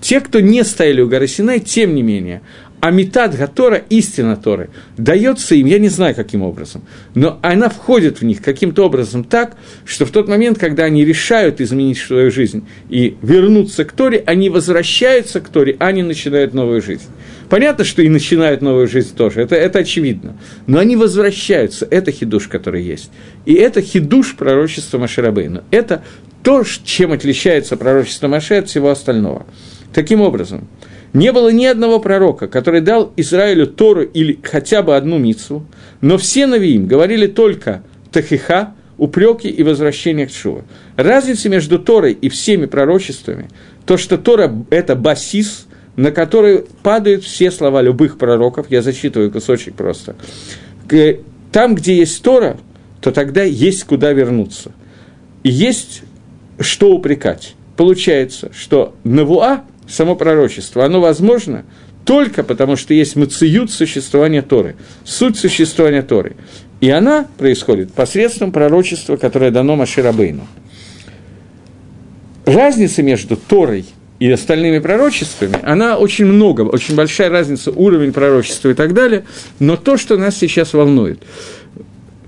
[0.00, 2.42] Те, кто не стояли у горы Синай, тем не менее,
[2.80, 6.82] Амитат Гатора, истина Торы, дается им, я не знаю каким образом,
[7.14, 11.60] но она входит в них каким-то образом так, что в тот момент, когда они решают
[11.60, 16.82] изменить свою жизнь и вернуться к Торе, они возвращаются к Торе, а не начинают новую
[16.82, 17.06] жизнь.
[17.48, 20.36] Понятно, что и начинают новую жизнь тоже, это, это очевидно.
[20.66, 23.10] Но они возвращаются, это хидуш, который есть.
[23.44, 25.62] И это хидуш пророчества Маширабейну.
[25.70, 26.02] Это
[26.42, 29.46] то, чем отличается пророчество Маше от всего остального.
[29.92, 30.68] Таким образом,
[31.16, 35.66] не было ни одного пророка, который дал Израилю Тору или хотя бы одну мицу,
[36.02, 40.64] но все навиим говорили только тахиха, упреки и возвращение к Шува.
[40.96, 43.48] Разница между Торой и всеми пророчествами,
[43.86, 49.74] то, что Тора– это басис, на который падают все слова любых пророков, я зачитываю кусочек
[49.74, 50.16] просто.
[51.50, 52.58] Там, где есть Тора,
[53.00, 54.72] то тогда есть куда вернуться.
[55.42, 56.02] И есть
[56.60, 57.54] что упрекать.
[57.78, 61.64] Получается, что Навуа– само пророчество, оно возможно
[62.04, 66.36] только потому, что есть мациют существования Торы, суть существования Торы.
[66.80, 70.46] И она происходит посредством пророчества, которое дано Маширабейну.
[72.44, 73.86] Разница между Торой
[74.20, 79.24] и остальными пророчествами, она очень много, очень большая разница, уровень пророчества и так далее,
[79.58, 81.20] но то, что нас сейчас волнует–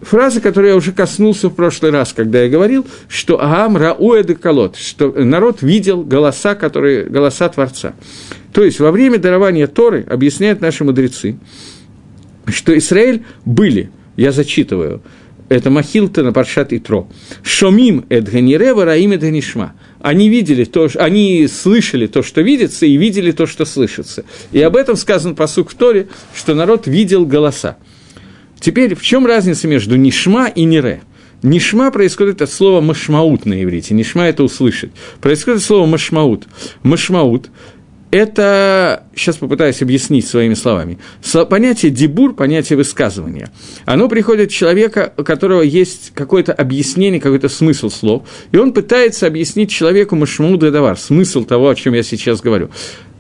[0.09, 4.77] фраза, которую я уже коснулся в прошлый раз, когда я говорил, что Агам Рауэды Колот,
[4.77, 7.95] что народ видел голоса, которые, голоса Творца.
[8.53, 11.39] То есть во время дарования Торы, объясняют наши мудрецы,
[12.47, 15.03] что Израиль были, я зачитываю,
[15.49, 17.09] это Махилта на Паршат Итро,
[17.43, 19.75] Шомим Эдганирева Раим Эдганишма.
[20.01, 24.25] Они видели то, они слышали то, что видится, и видели то, что слышится.
[24.53, 27.79] И об этом сказан посук в Торе, что народ видел голоса.
[28.61, 31.03] Теперь, в чем разница между нишма и нире?
[31.43, 33.95] Нишма происходит от слова машмаут на иврите.
[33.95, 34.91] Нишма– это услышать.
[35.21, 36.47] Происходит слово машмаут.
[36.83, 37.51] Машмаут
[38.11, 40.99] это, сейчас попытаюсь объяснить своими словами,
[41.51, 43.51] понятие дебур, понятие высказывания,
[43.85, 49.27] оно приходит от человека, у которого есть какое-то объяснение, какой-то смысл слов, и он пытается
[49.27, 52.71] объяснить человеку машмуда давар, смысл того, о чем я сейчас говорю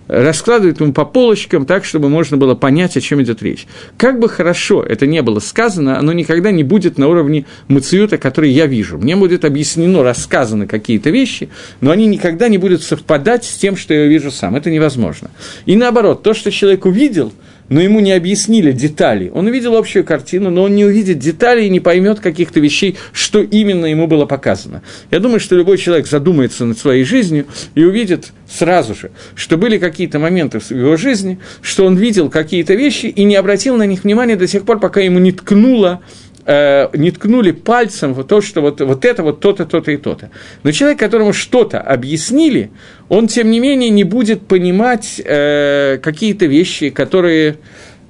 [0.08, 3.66] раскладывает ему по полочкам так, чтобы можно было понять, о чем идет речь.
[3.96, 8.50] Как бы хорошо это не было сказано, оно никогда не будет на уровне мациюта, который
[8.50, 8.98] я вижу.
[8.98, 11.48] Мне будет объяснено, рассказаны какие-то вещи,
[11.80, 14.56] но они никогда не будут совпадать с тем, что я вижу сам.
[14.56, 15.30] Это невозможно.
[15.66, 17.32] И наоборот, то, что человек увидел–
[17.68, 19.30] но ему не объяснили детали.
[19.34, 23.42] Он увидел общую картину, но он не увидит деталей и не поймет каких-то вещей, что
[23.42, 24.82] именно ему было показано.
[25.10, 29.78] Я думаю, что любой человек задумается над своей жизнью и увидит сразу же, что были
[29.78, 34.04] какие-то моменты в его жизни, что он видел какие-то вещи и не обратил на них
[34.04, 36.00] внимания до тех пор, пока ему не ткнуло
[36.48, 40.30] э, не ткнули пальцем в то, что вот, вот это, вот то-то, то-то и то-то.
[40.62, 42.70] Но человек, которому что-то объяснили,
[43.08, 47.56] он, тем не менее, не будет понимать э, какие-то вещи, которые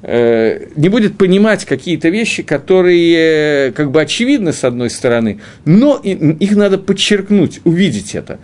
[0.02, 6.56] э, не будет понимать какие-то вещи, которые как бы очевидны с одной стороны, но их
[6.56, 8.38] надо подчеркнуть, увидеть это.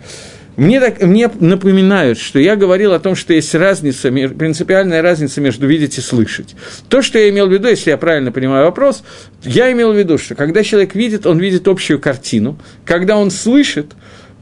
[0.57, 5.67] Мне, так, мне напоминают, что я говорил о том, что есть разница, принципиальная разница между
[5.67, 6.55] видеть и слышать.
[6.87, 9.03] То, что я имел в виду, если я правильно понимаю вопрос,
[9.43, 13.93] я имел в виду, что когда человек видит, он видит общую картину, когда он слышит,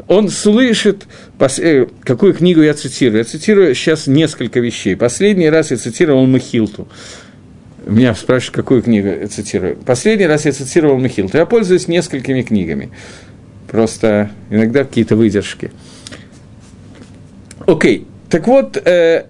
[0.07, 1.03] он слышит,
[1.39, 3.19] э, какую книгу я цитирую.
[3.19, 4.95] Я цитирую сейчас несколько вещей.
[4.95, 6.87] Последний раз я цитировал Махилту.
[7.85, 9.77] Меня спрашивают, какую книгу я цитирую.
[9.77, 11.37] Последний раз я цитировал Махилту.
[11.37, 12.91] Я пользуюсь несколькими книгами.
[13.73, 15.71] Просто иногда какие-то выдержки.
[17.65, 19.25] Окей, так вот, э,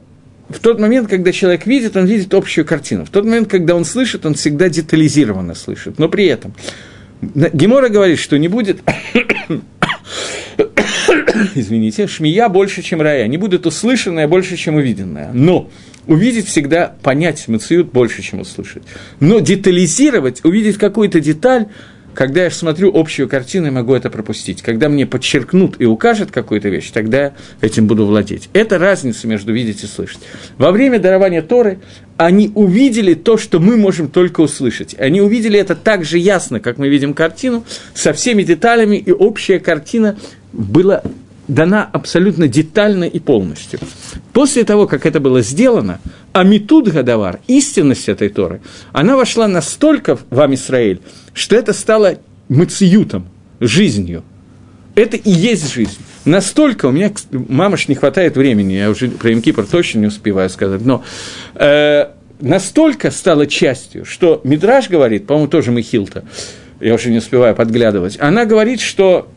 [0.49, 3.05] в тот момент, когда человек видит, он видит общую картину.
[3.05, 5.97] В тот момент, когда он слышит, он всегда детализированно слышит.
[5.97, 6.53] Но при этом
[7.21, 8.81] Гемора говорит, что не будет
[11.55, 15.31] извините, шмия больше, чем рая, не будет услышанное больше, чем увиденное.
[15.31, 15.69] Но
[16.05, 18.83] увидеть всегда, понять мациют больше, чем услышать.
[19.21, 21.67] Но детализировать, увидеть какую-то деталь,
[22.13, 24.61] когда я смотрю общую картину, я могу это пропустить.
[24.61, 28.49] Когда мне подчеркнут и укажут какую-то вещь, тогда я этим буду владеть.
[28.53, 30.21] Это разница между видеть и слышать.
[30.57, 31.79] Во время дарования Торы
[32.17, 34.95] они увидели то, что мы можем только услышать.
[34.99, 39.59] Они увидели это так же ясно, как мы видим картину, со всеми деталями, и общая
[39.59, 40.17] картина
[40.51, 41.01] была
[41.47, 43.79] дана абсолютно детально и полностью.
[44.31, 45.99] После того, как это было сделано,
[46.31, 51.01] Амитут Гадавар, истинность этой Торы, она вошла настолько в вам Израиль,
[51.33, 52.15] что это стало
[52.49, 53.27] мациютом,
[53.59, 54.23] жизнью.
[54.95, 55.97] Это и есть жизнь.
[56.25, 60.81] Настолько у меня, мамаш, не хватает времени, я уже про Имкипр точно не успеваю сказать,
[60.85, 61.03] но
[61.55, 62.07] э,
[62.39, 66.23] настолько стало частью, что Мидраж говорит, по-моему, тоже Михилта,
[66.79, 69.27] я уже не успеваю подглядывать, она говорит, что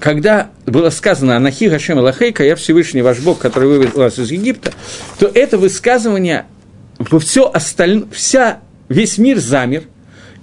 [0.00, 4.72] когда было сказано «Анахи Гашем Лахейка, я Всевышний ваш Бог, который вывел вас из Египта»,
[5.18, 6.46] то это высказывание,
[7.20, 9.84] все остальное, вся, весь мир замер,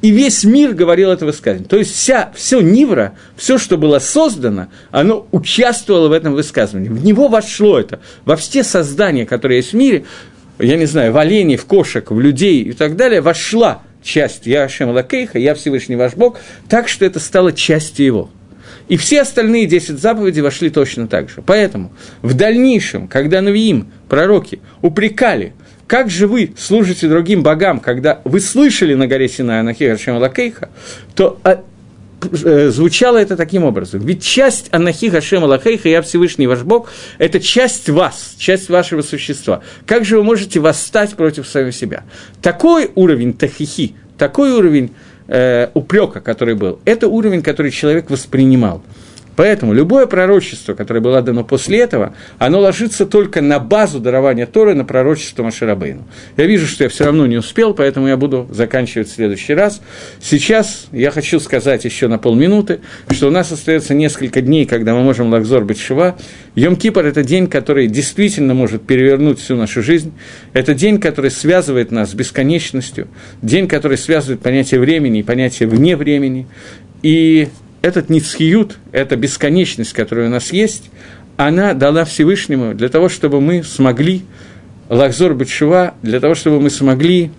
[0.02, 1.68] и весь мир говорил это высказывание.
[1.68, 6.90] То есть вся, все Нивра, все, что было создано, оно участвовало в этом высказывании.
[6.90, 8.00] В него вошло это.
[8.26, 10.06] Во все создания, которые есть в мире,
[10.58, 14.64] я не знаю, в оленей, в кошек, в людей и так далее, вошла часть «Я
[14.64, 16.38] Ашем Лакейха», «Я Всевышний ваш Бог»,
[16.68, 18.30] так что это стало частью его.
[18.92, 21.42] И все остальные десять заповедей вошли точно так же.
[21.46, 25.54] Поэтому в дальнейшем, когда Навиим, пророки, упрекали,
[25.88, 30.72] как же вы служите другим богам, когда вы слышали на горе Синай Анахи Лакейха,
[31.16, 31.64] то а,
[32.44, 34.02] э, звучало это таким образом.
[34.02, 39.62] Ведь часть Анахи Хашема Лахейха, я Всевышний ваш Бог, это часть вас, часть вашего существа.
[39.86, 42.04] Как же вы можете восстать против самого себя?
[42.42, 44.92] Такой уровень тахихи, такой уровень
[45.32, 48.82] э, упрека, который был, это уровень, который человек воспринимал.
[49.42, 54.76] Поэтому любое пророчество, которое было дано после этого, оно ложится только на базу дарования Торы,
[54.76, 56.08] на пророчество Маширабейну.
[56.38, 59.82] Я вижу, что я все равно не успел, поэтому я буду заканчивать в следующий раз.
[60.22, 65.02] Сейчас я хочу сказать еще на полминуты, что у нас остается несколько дней, когда мы
[65.02, 66.20] можем лакзор шива.
[66.54, 70.14] Йом-Кипр– это день, который действительно может перевернуть всю нашу жизнь.
[70.54, 73.08] Это день, который связывает нас с бесконечностью,
[73.42, 76.46] день, который связывает понятие времени и понятие вне времени.
[77.02, 77.48] И
[77.82, 80.90] этот ницхиют, эта бесконечность, которая у нас есть,
[81.38, 84.24] она дала Всевышнему для того, чтобы мы смогли,
[84.90, 87.32] Лахзор Бачува, для того, чтобы мы смогли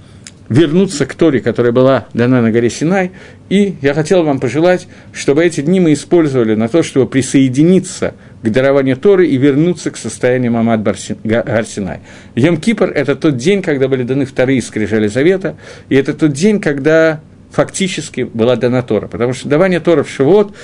[0.48, 3.12] вернуться к Торе, которая была дана на горе Синай.
[3.48, 8.50] И я хотел вам пожелать, чтобы эти дни мы использовали на то, чтобы присоединиться к
[8.50, 12.00] дарованию Торы и вернуться к состоянию Мамад Гарсинай.
[12.34, 15.56] Йом Кипр– это тот день, когда были даны вторые скрижали Завета,
[15.88, 17.20] и это тот день, когда
[17.52, 19.06] фактически была дана Тора.
[19.06, 20.54] Потому что давание Тора в Шивот,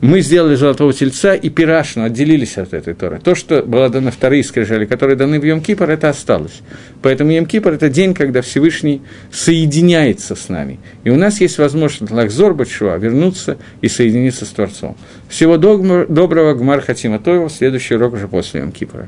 [0.00, 3.20] мы сделали золотого тельца и пирашну, отделились от этой Торы.
[3.24, 6.60] То, что было дано вторые скрижали, которые даны в Йом-Кипр, это осталось.
[7.00, 9.00] Поэтому Йом-Кипр– это день, когда Всевышний
[9.32, 10.78] соединяется с нами.
[11.04, 14.94] И у нас есть возможность Лахзор Батшуа вернуться и соединиться с Творцом.
[15.30, 19.06] Всего доброго, Гмар Хатима Тоева, следующий урок уже после Йом-Кипра.